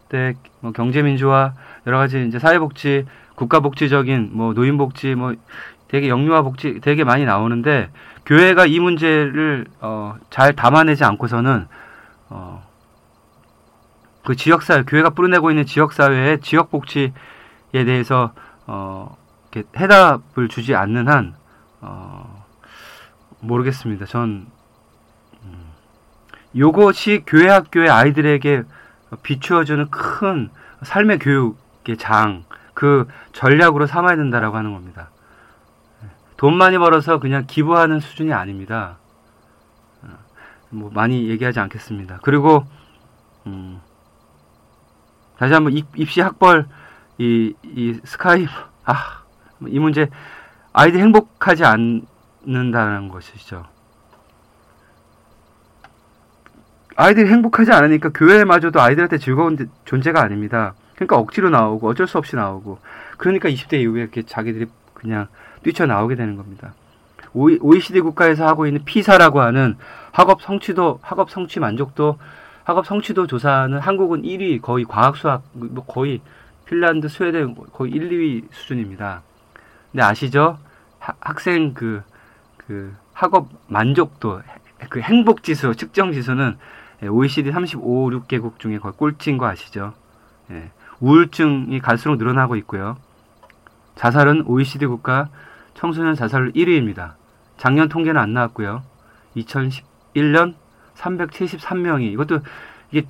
때 0.09 0.35
뭐 0.65 0.71
경제민주화 0.71 1.53
여러 1.85 1.99
가지 1.99 2.25
이제 2.27 2.39
사회복지, 2.39 3.05
국가복지적인 3.35 4.31
뭐 4.33 4.53
노인복지 4.53 5.13
뭐 5.13 5.35
되게 5.87 6.09
영유아 6.09 6.41
복지 6.41 6.79
되게 6.81 7.03
많이 7.03 7.25
나오는데 7.25 7.89
교회가 8.25 8.65
이 8.65 8.79
문제를 8.79 9.65
어, 9.81 10.15
잘 10.29 10.53
담아내지 10.53 11.03
않고서는 11.03 11.67
어, 12.29 12.63
그 14.23 14.35
지역사회 14.35 14.83
교회가 14.83 15.11
뿌려내고 15.11 15.51
있는 15.51 15.65
지역사회의 15.65 16.41
지역복지에 16.41 17.11
대해서 17.71 18.33
어, 18.65 19.15
이렇게 19.51 19.67
해답을 19.77 20.47
주지 20.49 20.75
않는 20.75 21.07
한 21.07 21.35
어, 21.81 22.45
모르겠습니다. 23.41 24.05
전 24.05 24.47
음, 25.43 25.71
요것이 26.57 27.23
교회 27.27 27.49
학교의 27.49 27.89
아이들에게 27.89 28.63
비추어주는 29.21 29.89
큰 29.91 30.49
삶의 30.81 31.19
교육 31.19 31.63
장, 31.99 32.45
그 32.73 33.07
전략으로 33.33 33.85
삼아야 33.85 34.15
된다라고 34.15 34.57
하는 34.57 34.73
겁니다. 34.73 35.09
돈 36.37 36.57
많이 36.57 36.77
벌어서 36.77 37.19
그냥 37.19 37.45
기부하는 37.47 37.99
수준이 37.99 38.33
아닙니다. 38.33 38.97
어, 40.03 40.07
뭐 40.69 40.91
많이 40.93 41.29
얘기하지 41.29 41.59
않겠습니다. 41.59 42.19
그리고 42.23 42.65
음, 43.47 43.79
다시 45.37 45.53
한번 45.53 45.73
입 45.73 46.09
시 46.09 46.21
학벌 46.21 46.67
이, 47.17 47.53
이 47.63 47.99
스카이 48.03 48.47
아 48.85 49.25
이 49.67 49.79
문제 49.79 50.09
아이들이 50.73 51.01
행복하지 51.01 51.63
않는다는 51.63 53.07
것이죠. 53.09 53.65
아이들이 56.97 57.29
행복하지 57.29 57.71
않으니까 57.71 58.09
교회마저도 58.09 58.81
아이들한테 58.81 59.17
즐거운 59.17 59.57
존재가 59.85 60.21
아닙니다. 60.21 60.75
그러니까 60.95 61.17
억지로 61.17 61.49
나오고 61.49 61.89
어쩔 61.89 62.07
수 62.07 62.17
없이 62.17 62.35
나오고 62.35 62.79
그러니까 63.17 63.49
20대 63.49 63.79
이후에 63.81 64.01
이렇게 64.01 64.23
자기들이 64.23 64.67
그냥 64.93 65.27
뛰쳐나오게 65.65 66.15
되는 66.15 66.35
겁니다. 66.35 66.73
OECD 67.33 67.99
국가에서 68.01 68.47
하고 68.47 68.65
있는 68.67 68.85
피사라고 68.85 69.41
하는 69.41 69.75
학업 70.11 70.41
성취도, 70.41 70.99
학업 71.01 71.29
성취 71.29 71.59
만족도, 71.59 72.17
학업 72.63 72.85
성취도 72.85 73.27
조사는 73.27 73.77
한국은 73.77 74.21
1위, 74.21 74.61
거의 74.61 74.85
과학 74.85 75.17
수학, 75.17 75.43
뭐 75.53 75.83
거의 75.85 76.21
핀란드, 76.65 77.09
스웨덴 77.09 77.55
거의 77.73 77.91
1, 77.91 78.09
2위 78.09 78.47
수준입니다. 78.51 79.21
근데 79.91 80.03
아시죠? 80.03 80.57
하, 80.99 81.13
학생 81.19 81.73
그, 81.73 82.01
그 82.57 82.95
학업 83.13 83.49
만족도, 83.67 84.41
그 84.89 85.01
행복 85.01 85.43
지수, 85.43 85.75
측정 85.75 86.13
지수는 86.13 86.57
OECD 87.03 87.51
35, 87.51 88.11
6개국 88.11 88.59
중에 88.59 88.77
거의 88.77 88.93
꼴찌인 88.93 89.37
거 89.37 89.47
아시죠? 89.47 89.93
예. 90.51 90.71
우울증이 91.01 91.79
갈수록 91.81 92.15
늘어나고 92.15 92.55
있고요. 92.57 92.95
자살은 93.95 94.45
OECD 94.47 94.85
국가 94.85 95.29
청소년 95.75 96.15
자살률 96.15 96.53
1위입니다. 96.53 97.13
작년 97.57 97.87
통계는 97.87 98.19
안 98.19 98.33
나왔고요. 98.33 98.83
2011년 99.35 100.55
373명이 100.95 102.11
이것도 102.13 102.39
이게 102.91 103.07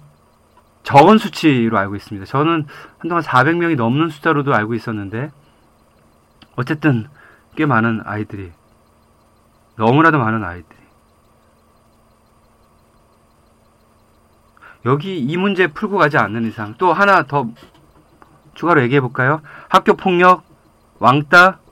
적은 0.84 1.17
수치로 1.17 1.78
알고 1.78 1.95
있습니다. 1.95 2.25
저는 2.25 2.65
한동안 2.97 3.23
400명이 3.23 3.75
넘는 3.75 4.10
숫자로도 4.10 4.54
알고 4.54 4.73
있었는데 4.73 5.32
어쨌든 6.56 7.08
꽤 7.56 7.65
많은 7.65 8.01
아이들이 8.04 8.51
너무나도 9.78 10.17
많은 10.19 10.43
아이들이 10.43 10.80
여기 14.86 15.17
이 15.19 15.38
문제 15.38 15.67
풀고 15.67 15.97
가지 15.97 16.17
않는 16.17 16.45
이상 16.45 16.75
또 16.78 16.93
하나 16.93 17.23
더 17.23 17.49
추가로 18.54 18.82
얘기해 18.84 19.01
볼까요? 19.01 19.41
학교 19.67 19.95
폭력, 19.95 20.43
왕따, 20.99 21.51
네, 21.51 21.64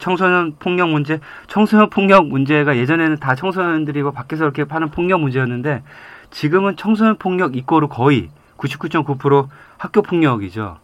청소년 0.00 0.56
폭력 0.58 0.88
문제, 0.90 1.20
청소년 1.46 1.90
폭력 1.90 2.26
문제가 2.26 2.76
예전에는 2.76 3.18
다 3.18 3.34
청소년들이 3.34 4.02
고 4.02 4.12
밖에서 4.12 4.44
이렇게 4.44 4.64
하는 4.68 4.90
폭력 4.90 5.20
문제였는데 5.20 5.82
지금은 6.30 6.76
청소년 6.76 7.16
폭력 7.16 7.54
이꼬로 7.54 7.88
거의 7.88 8.30
99.9% 8.56 9.48
학교 9.76 10.02
폭력이죠. 10.02 10.78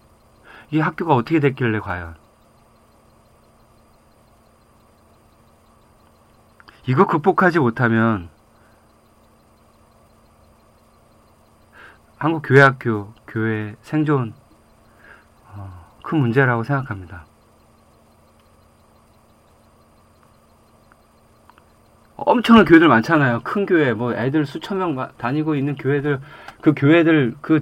이 0.71 0.79
학교가 0.79 1.15
어떻게 1.15 1.41
됐길래 1.41 1.81
과연? 1.81 2.15
이거 6.87 7.07
극복하지 7.07 7.59
못하면 7.59 8.29
한국 12.19 12.43
교회학교 12.45 13.15
교회 13.27 13.77
생존 13.81 14.35
어, 15.47 15.87
큰 16.03 16.19
문제라고 16.19 16.65
생각합니다. 16.65 17.30
엄청난 22.27 22.65
교회들 22.65 22.89
많잖아요. 22.89 23.41
큰 23.45 23.67
교회, 23.67 23.93
뭐 23.93 24.15
애들 24.15 24.47
수천 24.47 24.79
명 24.79 25.09
다니고 25.17 25.55
있는 25.55 25.77
교회들, 25.77 26.21
그 26.61 26.75
교회들 26.77 27.35
그 27.41 27.61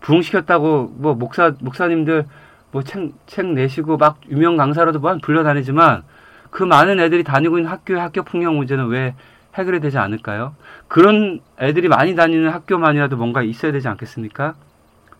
부흥시켰다고 0.00 0.94
뭐 0.96 1.14
목사 1.14 1.52
목사님들 1.60 2.26
뭐책책 2.70 3.46
내시고 3.54 3.96
막 3.96 4.20
유명 4.30 4.56
강사라도 4.56 5.00
막 5.00 5.20
불려다니지만 5.22 6.04
그 6.50 6.62
많은 6.62 7.00
애들이 7.00 7.24
다니고 7.24 7.58
있는 7.58 7.70
학교의 7.70 8.00
학교 8.00 8.22
폭력 8.22 8.54
문제는 8.54 8.88
왜 8.88 9.14
해결이 9.54 9.80
되지 9.80 9.98
않을까요? 9.98 10.54
그런 10.86 11.40
애들이 11.58 11.88
많이 11.88 12.14
다니는 12.14 12.50
학교만이라도 12.50 13.16
뭔가 13.16 13.42
있어야 13.42 13.72
되지 13.72 13.88
않겠습니까? 13.88 14.54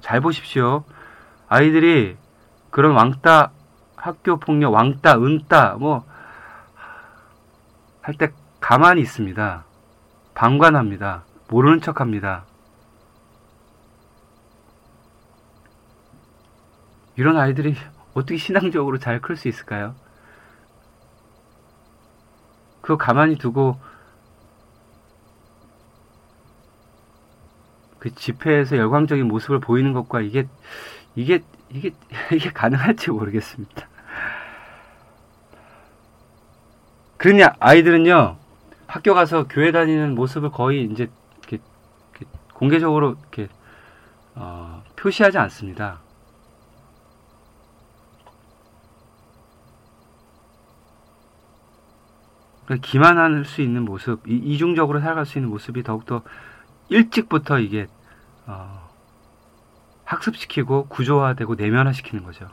잘 0.01 0.21
보십시오. 0.21 0.85
아이들이 1.49 2.17
그런 2.71 2.93
왕따 2.93 3.51
학교 3.97 4.39
폭력, 4.39 4.73
왕따, 4.75 5.19
은따 5.19 5.77
뭐 5.81 6.09
할 8.09 8.15
때 8.17 8.33
가만히 8.61 9.01
있습니다. 9.03 9.65
방관합니다. 10.35 11.25
모르는 11.49 11.81
척합니다. 11.81 12.45
이런 17.17 17.37
아이들이 17.37 17.75
어떻게 18.15 18.37
신앙적으로 18.37 18.99
잘 18.99 19.21
클 19.21 19.37
수 19.37 19.49
있을까요? 19.49 19.95
그거 22.81 22.97
가만히 22.97 23.37
두고 23.37 23.79
그 27.99 28.15
집회에서 28.15 28.77
열광적인 28.77 29.27
모습을 29.27 29.59
보이는 29.59 29.93
것과 29.93 30.21
이게 30.21 30.47
이게 31.17 31.43
이게 31.71 31.91
이게 32.33 32.51
가능할지 32.53 33.11
모르겠습니다. 33.11 33.89
그러냐 37.17 37.55
아이들은요 37.59 38.37
학교 38.89 39.15
가서 39.15 39.47
교회 39.47 39.71
다니는 39.71 40.15
모습을 40.15 40.51
거의 40.51 40.85
이제 40.87 41.11
이렇게, 41.39 41.59
이렇게 42.11 42.27
공개적으로 42.55 43.17
이렇게 43.21 43.49
어, 44.35 44.83
표시하지 44.97 45.37
않습니다. 45.39 46.01
그러니까 52.65 52.87
기만할 52.87 53.45
수 53.45 53.63
있는 53.63 53.85
모습, 53.85 54.23
이중적으로 54.27 55.01
살아갈 55.01 55.27
수 55.27 55.39
있는 55.39 55.51
모습이 55.51 55.83
더욱더 55.83 56.23
일찍부터 56.89 57.61
이게 57.61 57.89
어, 58.47 58.89
학습시키고 60.05 60.89
구조화되고 60.89 61.57
내면화시키는 61.57 62.25
거죠. 62.25 62.49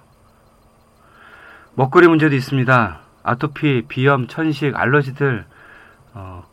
먹거리 1.76 2.08
문제도 2.08 2.36
있습니다. 2.36 3.02
아토피, 3.24 3.84
비염, 3.88 4.28
천식, 4.28 4.76
알러지들, 4.76 5.46
어, 6.16 6.44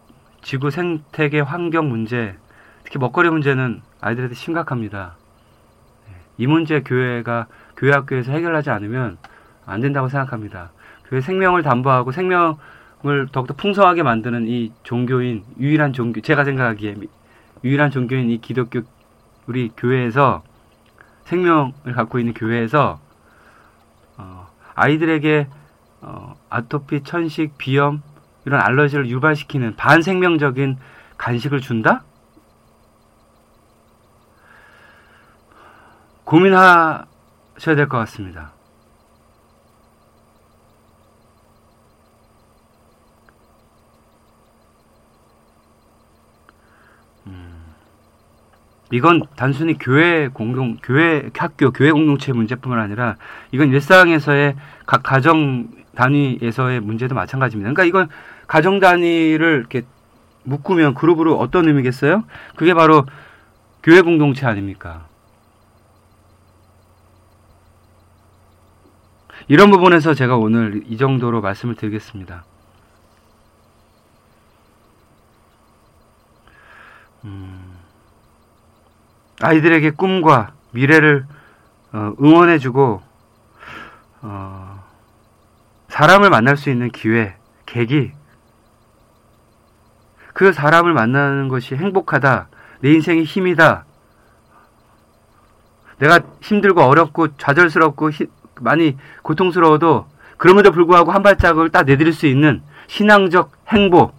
지구 0.43 0.71
생태계 0.71 1.41
환경 1.41 1.89
문제, 1.89 2.37
특히 2.83 2.99
먹거리 2.99 3.31
문제는 3.31 3.81
아이들한테 4.01 4.35
심각합니다. 4.35 5.15
네, 6.09 6.15
이 6.37 6.47
문제 6.49 6.83
교회가 6.83 7.47
교회 7.77 7.93
학교에서 7.93 8.33
해결하지 8.33 8.71
않으면 8.71 9.19
안 9.65 9.81
된다고 9.81 10.09
생각합니다. 10.09 10.73
교회 11.09 11.21
생명을 11.21 11.63
담보하고 11.63 12.11
생명을 12.11 13.29
더욱더 13.31 13.55
풍성하게 13.55 14.03
만드는 14.03 14.49
이 14.49 14.73
종교인 14.83 15.45
유일한 15.61 15.93
종교 15.93 16.21
제가 16.21 16.45
생각하기에 16.45 16.97
유일한 17.63 17.93
종교인 17.93 18.31
이 18.31 18.41
기독교 18.41 18.81
우리 19.47 19.71
교회에서 19.77 20.43
생명을 21.25 21.93
갖고 21.95 22.19
있는 22.19 22.35
교회에서 22.35 22.99
어, 24.17 24.49
아이들에게 24.75 25.47
어, 26.01 26.35
아토피, 26.51 27.05
천식, 27.05 27.57
비염 27.59 28.03
이런 28.45 28.61
알러지를 28.61 29.09
유발시키는 29.09 29.77
반생명적인 29.77 30.79
간식을 31.17 31.61
준다? 31.61 32.03
고민하셔야 36.25 37.77
될 37.77 37.89
것 37.89 37.99
같습니다. 37.99 38.53
이건 48.93 49.23
단순히 49.37 49.79
교회 49.79 50.29
공동 50.29 50.77
교회 50.83 51.31
학교 51.35 51.73
교회 51.73 51.91
공동체 51.91 52.33
문제뿐만 52.35 52.79
아니라 52.79 53.17
이건 53.51 53.71
일상에서의 53.71 54.55
각 54.85 55.03
가정 55.03 55.69
단위에서의 55.95 56.81
문제도 56.81 57.15
마찬가지입니다. 57.15 57.73
그러니까 57.73 57.85
이건 57.85 58.11
가정 58.47 58.81
단위를 58.81 59.61
이렇게 59.61 59.87
묶으면 60.45 60.93
그룹으로 60.93 61.39
어떤 61.39 61.69
의미겠어요? 61.69 62.25
그게 62.55 62.75
바로 62.75 63.07
교회 63.83 64.03
공동체 64.03 64.45
아닙니까? 64.45 65.07
이런 69.49 69.71
부분에서 69.71 70.13
제가 70.13 70.37
오늘 70.37 70.83
이 70.87 70.99
정도로 70.99 71.41
말씀을 71.41 71.77
드리겠습니다. 71.77 72.45
음. 77.25 77.72
아이들에게 79.43 79.91
꿈과 79.91 80.53
미래를 80.71 81.27
어, 81.93 82.13
응원해주고 82.21 83.03
어, 84.23 84.85
사람을 85.89 86.31
만날 86.31 86.57
수 86.57 86.71
있는 86.71 86.91
기회, 86.91 87.37
계기. 87.67 88.13
그 90.33 90.53
사람을 90.53 90.95
만나는 90.95 91.49
것이 91.49 91.75
행복하다. 91.75 92.49
내 92.81 92.93
인생의 92.93 93.25
힘이다. 93.25 93.85
내가 95.99 96.21
힘들고 96.41 96.81
어렵고 96.81 97.37
좌절스럽고 97.37 98.11
히, 98.11 98.27
많이 98.61 98.97
고통스러워도 99.23 100.07
그럼에도 100.39 100.73
불구하고 100.73 101.13
한 101.13 101.23
발짝을 101.23 101.71
딱 101.71 101.85
내디딜 101.85 102.13
수 102.13 102.27
있는 102.27 102.63
신앙적 102.89 103.53
행복, 103.69 104.15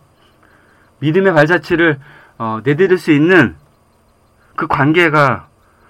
믿음의 0.99 1.33
발자취를 1.33 1.99
어, 2.37 2.59
내디딜 2.63 2.97
수 2.97 3.11
있는 3.11 3.55
그 4.55 4.67
관계가 4.67 5.47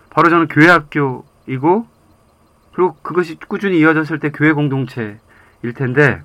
바로 0.10 0.30
저는 0.30 0.48
교회 0.48 0.68
학교이고 0.70 1.88
그리고 2.74 2.96
그것이 3.02 3.36
꾸준히 3.48 3.80
이어졌을 3.80 4.20
때 4.20 4.32
교회 4.32 4.52
공동체일 4.52 5.20
텐데 5.76 6.22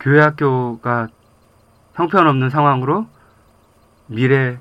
교회 0.00 0.20
학교가 0.20 1.08
형편없는 1.94 2.50
상황으로 2.50 3.06
미래에 4.06 4.58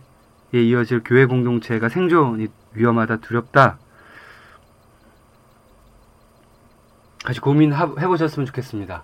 이어질 0.54 1.02
교회 1.04 1.26
공동체가 1.26 1.90
생존이 1.90 2.48
위험하다 2.74 3.18
두렵다 3.18 3.78
같이 7.24 7.40
고민해 7.40 8.08
보셨으면 8.08 8.46
좋겠습니다. 8.48 9.04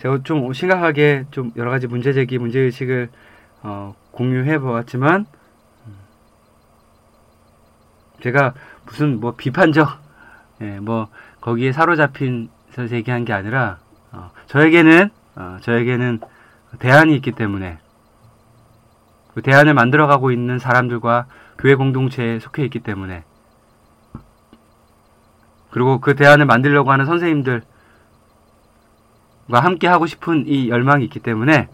제가 0.00 0.20
좀 0.24 0.50
심각하게 0.52 1.26
좀 1.30 1.52
여러 1.56 1.70
가지 1.70 1.86
문제 1.86 2.14
제기, 2.14 2.38
문제 2.38 2.58
의식을 2.58 3.10
어, 3.62 3.94
공유해 4.12 4.58
보았지만 4.58 5.26
음, 5.86 5.94
제가 8.22 8.54
무슨 8.86 9.20
뭐 9.20 9.34
비판적, 9.36 9.88
예, 10.62 10.80
뭐 10.80 11.08
거기에 11.42 11.72
사로잡힌 11.72 12.48
해서 12.78 12.96
얘기한 12.96 13.26
게 13.26 13.34
아니라 13.34 13.78
어, 14.10 14.30
저에게는 14.46 15.10
어, 15.36 15.58
저에게는 15.60 16.20
대안이 16.78 17.14
있기 17.16 17.32
때문에 17.32 17.78
그 19.34 19.42
대안을 19.42 19.74
만들어가고 19.74 20.32
있는 20.32 20.58
사람들과 20.58 21.26
교회 21.58 21.74
공동체에 21.74 22.38
속해 22.38 22.64
있기 22.64 22.80
때문에 22.80 23.24
그리고 25.70 26.00
그 26.00 26.16
대안을 26.16 26.46
만들려고 26.46 26.90
하는 26.90 27.04
선생님들 27.04 27.62
과 29.50 29.60
함께 29.60 29.88
하고 29.88 30.06
싶은 30.06 30.44
이 30.46 30.68
열망이 30.68 31.04
있기 31.04 31.18
때문에 31.20 31.68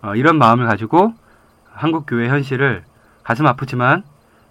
어, 0.00 0.14
이런 0.14 0.38
마음을 0.38 0.66
가지고 0.66 1.14
한국 1.70 2.06
교회 2.06 2.28
현실을 2.28 2.84
가슴 3.22 3.46
아프지만 3.46 4.02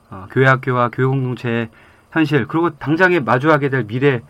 어, 0.10 0.28
교회 0.30 0.46
학교와 0.46 0.90
교회 0.90 1.08
공동체의 1.08 1.70
현실 2.12 2.48
그리고 2.48 2.70
당장에 2.78 3.20
마주하게 3.20 3.70
될 3.70 3.84
미래에 3.86 4.22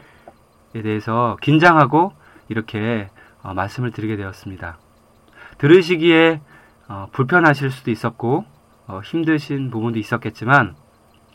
대해서 0.74 1.38
긴장하고 1.42 2.14
이렇게 2.48 3.10
어, 3.44 3.54
말씀을 3.54 3.92
드리게 3.92 4.16
되었습니다. 4.16 4.78
들으시기에 5.58 6.42
어, 6.88 7.08
불편하실 7.12 7.72
수도 7.72 7.92
있었고 7.92 8.46
어, 8.88 9.02
힘드신 9.04 9.70
부분도 9.70 10.00
있었겠지만 10.00 10.76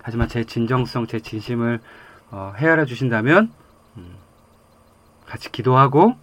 하지만 0.02 0.28
제 0.28 0.44
진정성, 0.44 1.06
제 1.06 1.20
진심을 1.20 1.80
어, 2.30 2.52
헤아려 2.56 2.84
주신다면 2.84 3.52
음, 3.96 4.14
같이 5.26 5.50
기도하고 5.50 6.16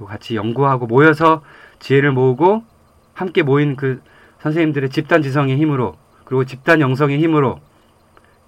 그리고 0.00 0.06
같이 0.06 0.34
연구하고 0.34 0.86
모여서 0.86 1.42
지혜를 1.78 2.12
모으고 2.12 2.64
함께 3.12 3.42
모인 3.42 3.76
그 3.76 4.00
선생님들의 4.38 4.88
집단 4.88 5.20
지성의 5.20 5.58
힘으로 5.58 5.98
그리고 6.24 6.46
집단 6.46 6.80
영성의 6.80 7.18
힘으로 7.18 7.60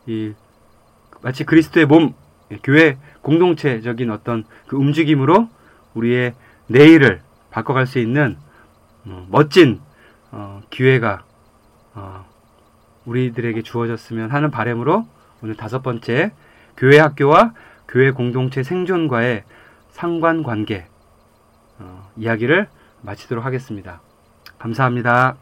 이 0.07 0.33
마치 1.21 1.45
그리스도의 1.45 1.85
몸 1.85 2.15
교회 2.63 2.97
공동체적인 3.21 4.11
어떤 4.11 4.45
그 4.67 4.79
움직임으로 4.79 5.51
우리의 5.93 6.33
내일을 6.69 7.21
바꿔갈 7.51 7.87
수 7.87 7.99
있는 7.99 8.39
어, 9.05 9.27
멋진 9.31 9.79
어, 10.31 10.63
기회가 10.71 11.23
어, 11.95 12.25
우리들에게 13.05 13.61
주어졌으면 13.61 14.31
하는 14.31 14.51
바람으로 14.51 15.07
오늘 15.43 15.55
다섯 15.55 15.83
번째 15.83 16.33
교회 16.79 16.99
학교와 16.99 17.53
교회 17.89 18.11
공동체 18.11 18.63
생존과의 18.63 19.45
상관관계 19.91 20.87
어, 20.87 20.92
이야기를 22.17 22.69
마치도록 23.03 23.45
하겠습니다. 23.45 24.01
감사합니다. 24.59 25.37